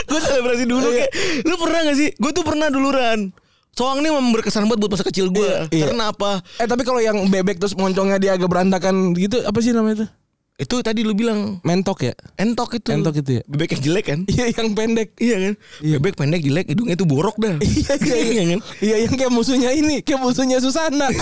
[0.07, 1.07] Gue selebrasi dulu Iya.
[1.07, 1.11] kayak.
[1.45, 2.09] Lu pernah gak sih?
[2.17, 3.31] Gue tuh pernah duluran.
[3.71, 5.41] Soang ini memang berkesan banget buat masa kecil gue.
[5.41, 5.85] Iya, iya.
[5.89, 6.43] Karena apa?
[6.59, 10.07] Eh tapi kalau yang bebek terus moncongnya dia agak berantakan gitu apa sih namanya itu?
[10.61, 12.13] Itu tadi lu bilang Mentok ya?
[12.37, 12.93] entok itu.
[12.93, 13.43] Entok itu ya?
[13.49, 14.21] Bebek yang jelek kan?
[14.29, 15.09] Iya yang pendek.
[15.17, 15.55] Iya kan?
[15.81, 15.97] Iya.
[15.97, 17.57] Bebek pendek jelek hidungnya tuh borok dah.
[17.57, 18.45] Iya iya iya.
[18.47, 18.61] kan?
[18.79, 21.09] Iya yang kayak musuhnya ini, kayak musuhnya Susana.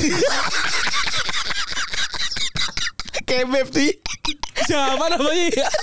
[3.25, 3.93] Kebeb sih.
[4.61, 5.69] Siapa namanya ya?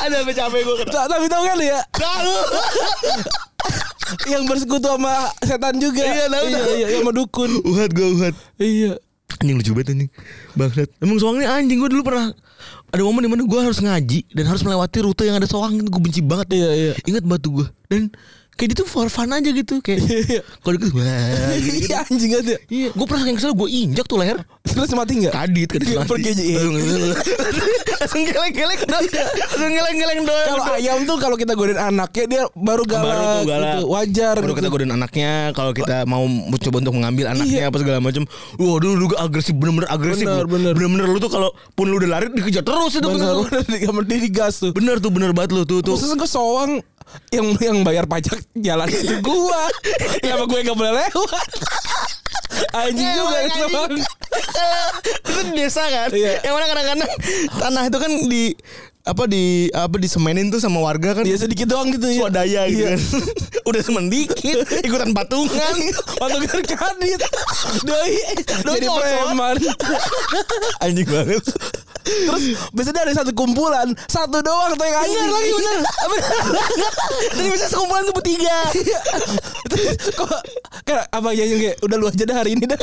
[0.00, 0.90] Ada apa capek gue kena.
[0.90, 2.34] Ta- Tapi tau kan ya Tahu.
[4.26, 6.72] Yang bersekutu sama setan juga Iya, tahu, iya, tahu.
[6.74, 8.34] iya, sama dukun Uhat gue uhat.
[8.56, 8.92] Iya
[9.36, 10.10] Anjing lucu banget anjing.
[10.56, 10.88] Bangsat.
[10.98, 12.32] Emang soang ini anjing gue dulu pernah
[12.88, 16.00] ada momen di mana gue harus ngaji dan harus melewati rute yang ada soang gue
[16.00, 16.92] benci banget Iya, iya.
[17.04, 18.08] ingat batu gue dan
[18.58, 20.02] kayak dia tuh for fun aja gitu kayak
[20.58, 21.06] kalau gitu wah
[21.56, 22.54] gitu, Iya anjing aja.
[22.66, 25.32] iya gue pernah yang kesel gue injak tuh leher Terus mati enggak?
[25.32, 26.10] kadit kadit Iya, mati.
[26.10, 26.60] pergi aja, iya.
[27.98, 32.42] langsung geleng geleng langsung geleng geleng doang Kalau ayam tuh kalau kita godain anaknya dia
[32.52, 33.72] baru galak, baru tuh galak.
[33.72, 33.84] gitu.
[33.88, 34.58] Wajar baru gitu.
[34.58, 36.24] kita godain anaknya kalau kita mau
[36.58, 37.70] coba untuk mengambil anaknya Iya.
[37.70, 38.22] apa segala macam
[38.56, 40.50] wah dulu dulu agresif bener-bener agresif Bener, lu.
[40.50, 40.72] bener.
[40.74, 43.34] bener-bener lu tuh kalau pun lu udah lari dikejar terus itu Bener,
[43.96, 44.70] bener, digas tuh.
[44.70, 46.82] bener tuh bener banget lu tuh tuh Khusus gue soang
[47.28, 49.68] yang yang bayar pajak jalan itu gua.
[50.20, 51.48] Kenapa gue gak boleh lewat?
[52.74, 53.92] Anjing Iya, juga soang.
[55.28, 56.40] itu di desa kan Iya.
[56.42, 57.10] yang mana kadang-kadang
[57.54, 58.44] tanah itu kan di
[59.08, 61.24] apa di apa disemenin tuh sama warga kan?
[61.24, 62.28] Dia sedikit doang gitu ya.
[62.28, 62.88] swadaya gitu Iya.
[62.92, 63.00] kan.
[63.68, 65.76] Udah semen dikit ikutan patungan.
[66.20, 67.20] Waktu kan kadit
[67.82, 68.12] Doi.
[68.68, 69.56] Jadi preman.
[70.84, 71.44] anjing banget.
[72.08, 73.92] Terus biasanya ada satu kumpulan.
[74.06, 75.16] Satu doang tuh yang anjing.
[75.18, 75.78] Bener lagi bener.
[77.32, 78.58] Jadi bisa sekumpulan tuh bertiga.
[79.68, 80.28] Terus kok
[80.84, 82.80] Kayak apa ya yang kayak Udah lu aja dah hari ini dah.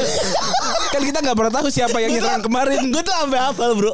[0.93, 2.93] Kan kita gak pernah tahu siapa yang nyerang kemarin.
[2.93, 3.93] Gue tuh sampai hafal bro.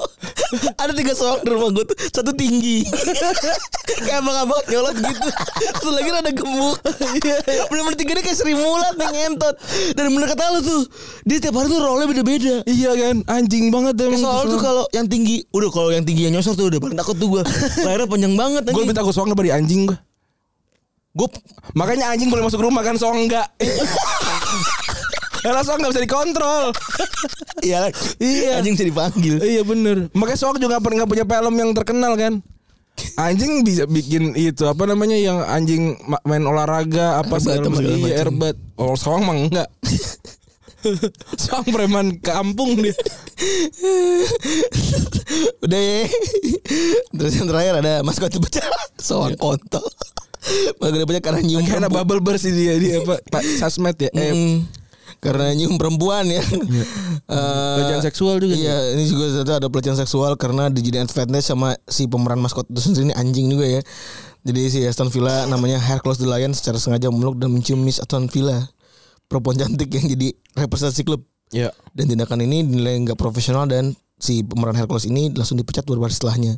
[0.75, 2.86] Ada tiga soal di rumah gue tuh Satu tinggi.
[4.05, 5.30] Kayak abang-abang nyolot gitu.
[5.74, 6.78] Satu lagi rada gemuk.
[7.65, 9.57] Bener-bener tiga dia kayak Sri Mulat yang ngentot.
[9.97, 10.82] Dan bener kata lu tuh
[11.26, 12.61] Dia tiap hari tuh role beda-beda.
[12.69, 16.38] Iya kan Anjing banget emang soal tuh kalau yang tinggi Udah kalau yang tinggi yang
[16.38, 17.43] nyosor tuh udah paling takut tuh gue
[17.82, 19.97] Lahirnya panjang banget Gue lebih takut soang daripada anjing gue
[21.17, 21.28] Gue
[21.74, 23.49] Makanya anjing boleh masuk rumah kan soang enggak
[25.41, 26.63] Karena soang gak bisa dikontrol
[27.63, 27.87] Iya
[28.17, 28.57] Iya.
[28.57, 32.39] Anjing bisa dipanggil Iya bener Makanya soang juga gak punya film yang terkenal kan
[33.17, 37.81] Anjing bisa bikin itu apa namanya yang anjing ma- main olahraga apa segala macam.
[37.81, 38.53] Iya airbat.
[38.75, 39.65] Oh soang mah enggak.
[41.41, 42.93] soang preman kampung dia.
[45.63, 45.99] Udah ya.
[47.09, 48.63] Terus yang terakhir ada maskot pecah
[48.95, 49.83] Soal kontol
[50.77, 51.91] Maskot pecah karena nyium perempuan.
[51.95, 54.09] bubble burst dia dia apa Pak Sasmet ya.
[54.11, 54.57] Eh, Mm.
[55.22, 56.41] Karena nyium perempuan ya
[57.32, 62.09] Eh, Pelecehan seksual juga Iya ini juga ada pelecehan seksual Karena dijadikan fatness sama si
[62.09, 63.82] pemeran maskot itu sendiri ini anjing juga ya
[64.43, 68.28] Jadi si Aston Villa namanya Hercules the Lion Secara sengaja memeluk dan mencium Miss Aston
[68.28, 68.67] Villa
[69.30, 71.67] Perempuan cantik yang jadi representasi klub Iya.
[71.91, 76.15] dan tindakan ini dinilai nggak profesional dan si pemeran Hercules ini langsung dipecat beberapa hari
[76.15, 76.53] setelahnya.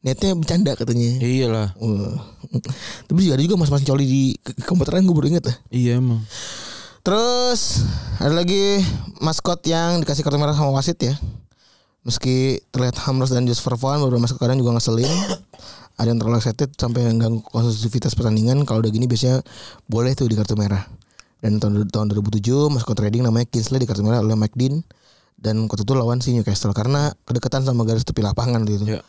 [0.00, 1.20] Niatnya bercanda katanya.
[1.20, 1.76] Iyalah.
[1.76, 2.16] Wah.
[3.08, 4.22] Tapi juga ada juga mas-mas coli di
[4.64, 5.54] komputeran gue baru inget ya.
[5.68, 6.24] Iya emang.
[7.02, 7.82] Terus
[8.18, 8.82] ada lagi
[9.22, 11.14] maskot yang dikasih kartu merah sama wasit ya.
[12.06, 15.06] Meski terlihat harmless dan just for fun, beberapa maskot kadang juga ngeselin.
[15.98, 18.62] Ada yang terlalu excited sampai mengganggu konsistensitas pertandingan.
[18.62, 19.42] Kalau udah gini biasanya
[19.90, 20.86] boleh tuh di kartu merah.
[21.42, 24.86] Dan tahun, tahun 2007 maskot trading namanya Kingsley di kartu merah oleh Mike Dean.
[25.34, 28.86] Dan waktu itu lawan si Newcastle karena kedekatan sama garis tepi lapangan gitu.
[28.86, 29.02] Iya.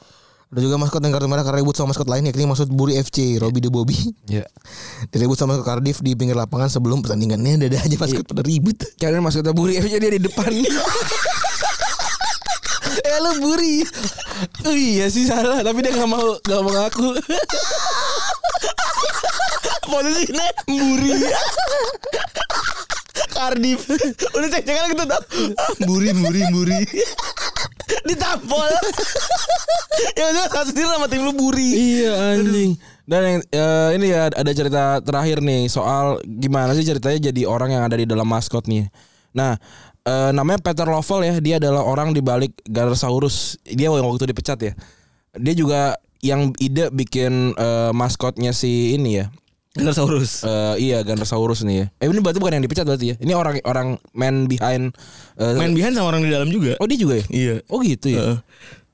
[0.49, 3.37] Ada juga maskot yang kartu merah karena ribut sama maskot lain yakni maksud Buri FC,
[3.37, 3.93] Robbie the Bobby.
[4.25, 4.49] Iya.
[5.13, 8.81] Diribut sama Cardiff di pinggir lapangan sebelum pertandingannya ada aja maskot pada ribut.
[8.97, 10.49] Masuk ke buri aja dia di depan.
[13.13, 13.85] eh lu buri.
[14.65, 17.13] Oh, iya sih salah, tapi dia nggak mau nggak mau ngaku.
[19.89, 21.13] Posisinya Buri
[23.39, 23.87] Cardiff
[24.35, 26.81] Udah cek cekan gitu Ah, Buri Buri Buri
[28.07, 28.67] Ditampol
[30.19, 32.75] Ya udah satu sendiri sama tim lu Buri iya anjing.
[33.09, 37.73] Dan yang eh, ini ya ada cerita terakhir nih soal gimana sih ceritanya jadi orang
[37.73, 38.85] yang ada di dalam maskot nih.
[39.33, 39.57] Nah,
[40.05, 43.57] eh, namanya Peter Lovell ya, dia adalah orang di balik Garasaurus.
[43.65, 44.73] Dia yang waktu itu dipecat ya.
[45.33, 45.81] Dia juga
[46.21, 49.33] yang ide bikin eh, maskotnya si ini ya.
[49.79, 51.85] Dinosaurus Eh, iya Ganosaurus nih ya.
[51.97, 53.15] Eh ini berarti bukan yang dipecat berarti ya.
[53.17, 54.91] Ini orang orang man behind
[55.35, 57.25] eh, Main behind sama orang di dalam juga Oh dia juga ya?
[57.27, 58.19] Iya Oh gitu ya.
[58.19, 58.37] Heeh.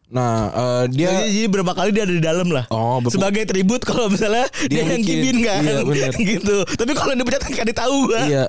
[0.05, 3.41] Nah, eh, dia jadi, jadi berapa kali dia ada di dalam lah Oh, bepu- Sebagai
[3.43, 6.11] tribut kalau misalnya Dia Dia, yang kibin kan Iya, bener.
[6.31, 8.43] Gitu Tapi kalau dipecat kan ditahu gua Iya.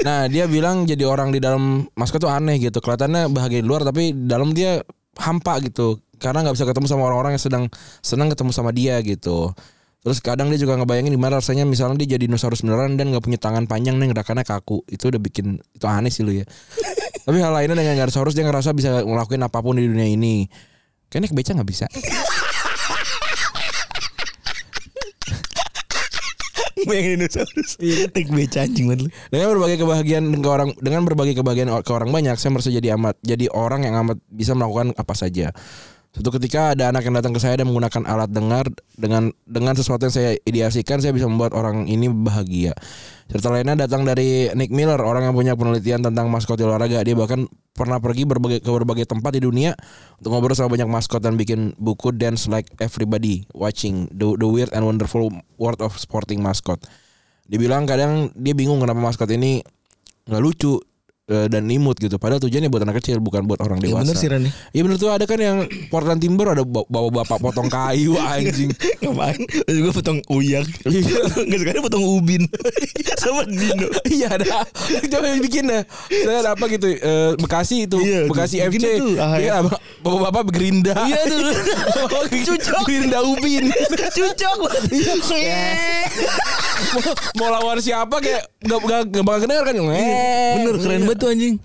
[0.00, 2.78] Nah, dia bilang jadi orang di dalam maskot tuh aneh gitu.
[2.78, 4.84] Kelihatannya bahagia di luar tapi di dalam dia
[5.16, 5.98] hampa gitu.
[6.16, 7.64] Karena nggak bisa ketemu sama orang-orang yang sedang
[8.00, 9.56] senang ketemu sama dia gitu.
[10.00, 13.36] Terus kadang dia juga ngebayangin gimana rasanya misalnya dia jadi dinosaurus beneran dan nggak punya
[13.36, 14.80] tangan panjang nih gerakannya kaku.
[14.88, 16.48] Itu udah bikin itu aneh sih lu ya.
[17.28, 20.48] Tapi hal lainnya dengan dinosaurus dia ngerasa bisa ngelakuin apa pun di dunia ini.
[21.12, 21.86] Kayaknya kebeca nggak bisa.
[26.88, 31.92] Bayangin dinosaurus Naik beca anjing banget Dengan berbagai kebahagiaan ke orang dengan berbagai kebahagiaan ke
[31.92, 35.52] orang banyak, saya merasa jadi amat jadi orang yang amat bisa melakukan apa saja.
[36.10, 38.66] Suatu ketika ada anak yang datang ke saya dan menggunakan alat dengar
[38.98, 42.74] dengan dengan sesuatu yang saya ideasikan, saya bisa membuat orang ini bahagia.
[43.30, 47.06] Cerita lainnya datang dari Nick Miller, orang yang punya penelitian tentang maskot olahraga.
[47.06, 47.46] Dia bahkan
[47.78, 49.78] pernah pergi berbagai ke berbagai tempat di dunia
[50.18, 54.74] untuk ngobrol sama banyak maskot dan bikin buku Dance Like Everybody Watching the, the Weird
[54.74, 55.30] and Wonderful
[55.62, 56.82] World of Sporting Mascot.
[57.46, 59.62] Dibilang kadang dia bingung kenapa maskot ini
[60.26, 60.74] nggak lucu
[61.46, 62.16] dan imut gitu.
[62.16, 64.02] Padahal tujuannya buat anak kecil bukan buat orang Ya dewasa.
[64.04, 64.50] bener sih Rani.
[64.70, 68.74] Iya bener tuh ada kan yang Portland Timber ada bawa bapak potong kayu anjing.
[68.74, 70.66] Terus gue potong uyak.
[71.46, 72.42] Nggak sekali potong ubin.
[73.22, 73.86] Sama Dino.
[74.04, 74.64] Iya ada.
[75.06, 75.82] Coba bikin dah.
[76.08, 76.88] Saya apa gitu?
[76.90, 78.26] eh, Bekasi itu, Iya.
[78.26, 78.84] Bekasi FC.
[79.16, 79.52] Ah, Iya, ya.
[79.60, 80.96] apa- bapak-bapak Gerinda.
[81.04, 81.40] Iya tuh.
[82.48, 82.82] Cocok.
[82.84, 83.68] Gerinda Ubin.
[84.10, 84.58] Cucok.
[86.90, 89.74] mau, mau lawan siapa kayak gak, gak, gak bakal kedengar kan?
[89.76, 91.60] Bener keren banget tuh anjing.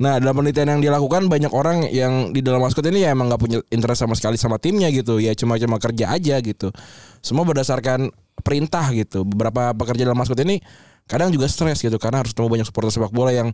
[0.00, 3.42] Nah dalam penelitian yang dilakukan banyak orang yang di dalam maskot ini ya emang nggak
[3.42, 5.20] punya interest sama sekali sama timnya gitu.
[5.20, 6.72] Ya cuma cuma kerja aja gitu.
[7.20, 8.08] Semua berdasarkan
[8.40, 9.28] perintah gitu.
[9.28, 10.62] Beberapa pekerja dalam maskot ini
[11.10, 13.50] kadang juga stres gitu karena harus ketemu banyak supporter sepak bola yang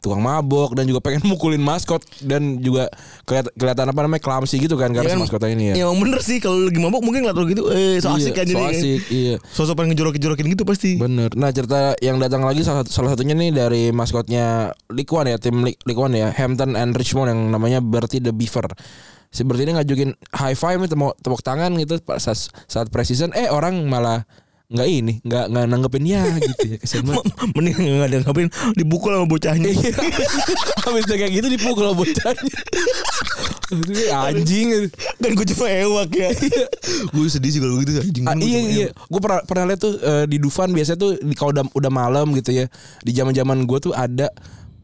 [0.00, 2.88] tukang mabok dan juga pengen mukulin maskot dan juga
[3.28, 5.84] kelihatan, kelihatan apa namanya clumsy gitu kan karena Ya kan, maskotnya ini ya.
[5.84, 8.60] Emang bener sih kalau lagi mabok mungkin ngeliat gitu eh so asik Iya, aja so
[8.70, 9.34] asik, iya.
[9.52, 10.96] Sosok pengen ngejorok-jorokin gitu pasti.
[10.96, 11.34] Bener.
[11.36, 15.60] Nah cerita yang datang lagi salah, salah satunya nih dari maskotnya League One ya tim
[15.66, 18.70] League, League One ya Hampton and Richmond yang namanya Bertie the Beaver.
[19.30, 23.84] Si Bertie ini ngajukin high five tepuk, tepuk tangan gitu saat, saat precision eh orang
[23.86, 24.24] malah
[24.70, 27.26] nggak ini nggak nggak nanggepin ya gitu ya kesian banget.
[27.58, 29.66] Mending nggak ada ngapain dibukul sama bocahnya.
[29.66, 29.92] Iya.
[30.86, 32.54] Habis kayak gitu dipukul sama bocahnya.
[34.26, 34.90] Anjing.
[35.18, 36.30] kan gue cuma ewak ya.
[37.06, 38.24] gue sedih sih kalau gitu anjing.
[38.26, 41.50] Ah, iya iya, gue pernah pernah lihat tuh eh, di Dufan biasanya tuh di- kalau
[41.52, 42.66] udah udah malam gitu ya.
[43.02, 44.26] Di zaman zaman gue tuh ada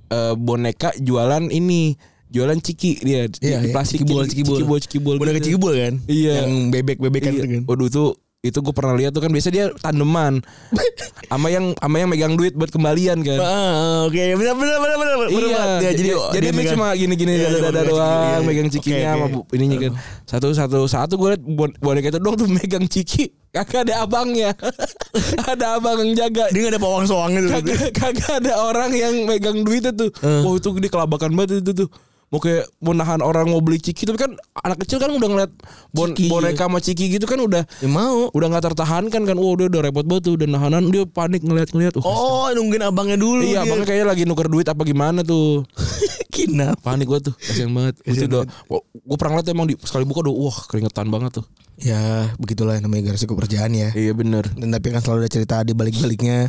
[0.08, 3.74] eh, boneka jualan ini, jualan ciki dia di, Iya, di iya.
[3.74, 4.54] plastik Cikibul, jadi cikibul.
[4.56, 5.46] cikibul, cikibul Boneka gitu.
[5.50, 5.94] cikibul kan?
[6.06, 6.34] Iya.
[6.42, 7.38] Yang bebek-bebekan Iya.
[7.38, 7.62] itu kan.
[7.66, 8.10] Waduh tuh
[8.46, 10.40] itu gue pernah lihat tuh kan biasa dia tandeman
[11.30, 13.38] sama yang sama yang megang duit buat kembalian kan.
[13.38, 15.16] Ah, oke, benar benar benar benar.
[15.18, 15.62] benar Iya.
[15.80, 18.46] Ya, jadi oh, jadi dia cuma gini-gini Iya, dada dada doang, iya.
[18.46, 19.92] megang cikinya sama bu- ininya kan.
[20.24, 24.54] Satu satu satu gue liat bon- boneka itu doang tuh megang ciki, kagak ada abangnya,
[25.52, 26.46] ada abang yang jaga.
[26.48, 27.52] Dia nggak ada pawang soangnya tuh.
[27.52, 30.10] Kagak, kagak ada orang yang megang duitnya tuh.
[30.20, 30.40] Eh.
[30.42, 31.88] Wah itu dia kelabakan banget itu tuh.
[32.26, 35.52] Mau kayak mau nahan orang mau beli ciki tapi kan anak kecil kan udah ngeliat
[35.90, 38.28] bon, Ciki, boneka sama ciki gitu kan udah Ya mau.
[38.30, 39.36] udah nggak tertahankan kan.
[39.36, 41.94] Wah udah udah repot banget tuh udah nahanan dia panik ngeliat-ngeliat.
[41.96, 43.42] Uh, Oh, nungguin abangnya dulu.
[43.42, 43.64] iya dia.
[43.64, 45.62] abangnya kayaknya lagi nuker duit apa gimana tuh.
[46.34, 46.82] kinap.
[46.82, 47.96] Panik gua tuh, kasihan banget.
[48.04, 48.44] Itu udah,
[48.92, 51.46] gue pernah liat emang di, sekali buka udah, wah keringetan banget tuh.
[51.76, 53.88] Ya, begitulah namanya resiko kerjaan ya.
[53.92, 54.44] Iya bener.
[54.52, 56.48] Dan tapi kan selalu ada cerita di balik-baliknya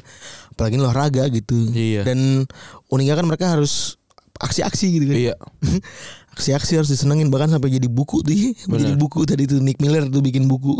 [0.51, 1.71] apalagi olahraga gitu.
[1.71, 2.03] Iya.
[2.03, 2.43] Dan
[2.87, 3.95] uniknya kan mereka harus
[4.41, 5.17] aksi-aksi gitu kan.
[5.17, 5.33] Iya.
[6.37, 8.29] Aksi-aksi harus disenengin bahkan sampai jadi buku tuh.
[8.69, 10.77] Jadi buku tadi tuh Nick Miller tuh bikin buku.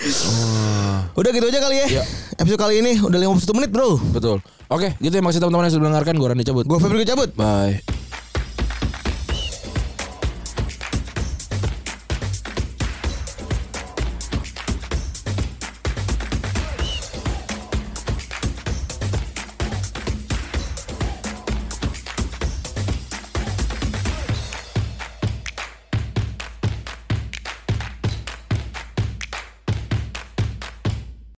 [0.00, 1.86] Oh, udah gitu aja kali ya.
[2.00, 2.04] Iya.
[2.40, 4.00] Episode kali ini udah 51 menit, Bro.
[4.16, 4.40] betul.
[4.72, 6.14] Oke, gitu ya makasih teman-teman yang sudah mendengarkan.
[6.16, 6.64] Gue Randy cabut.
[6.64, 7.30] Gue Febri cabut.
[7.36, 7.84] Bye.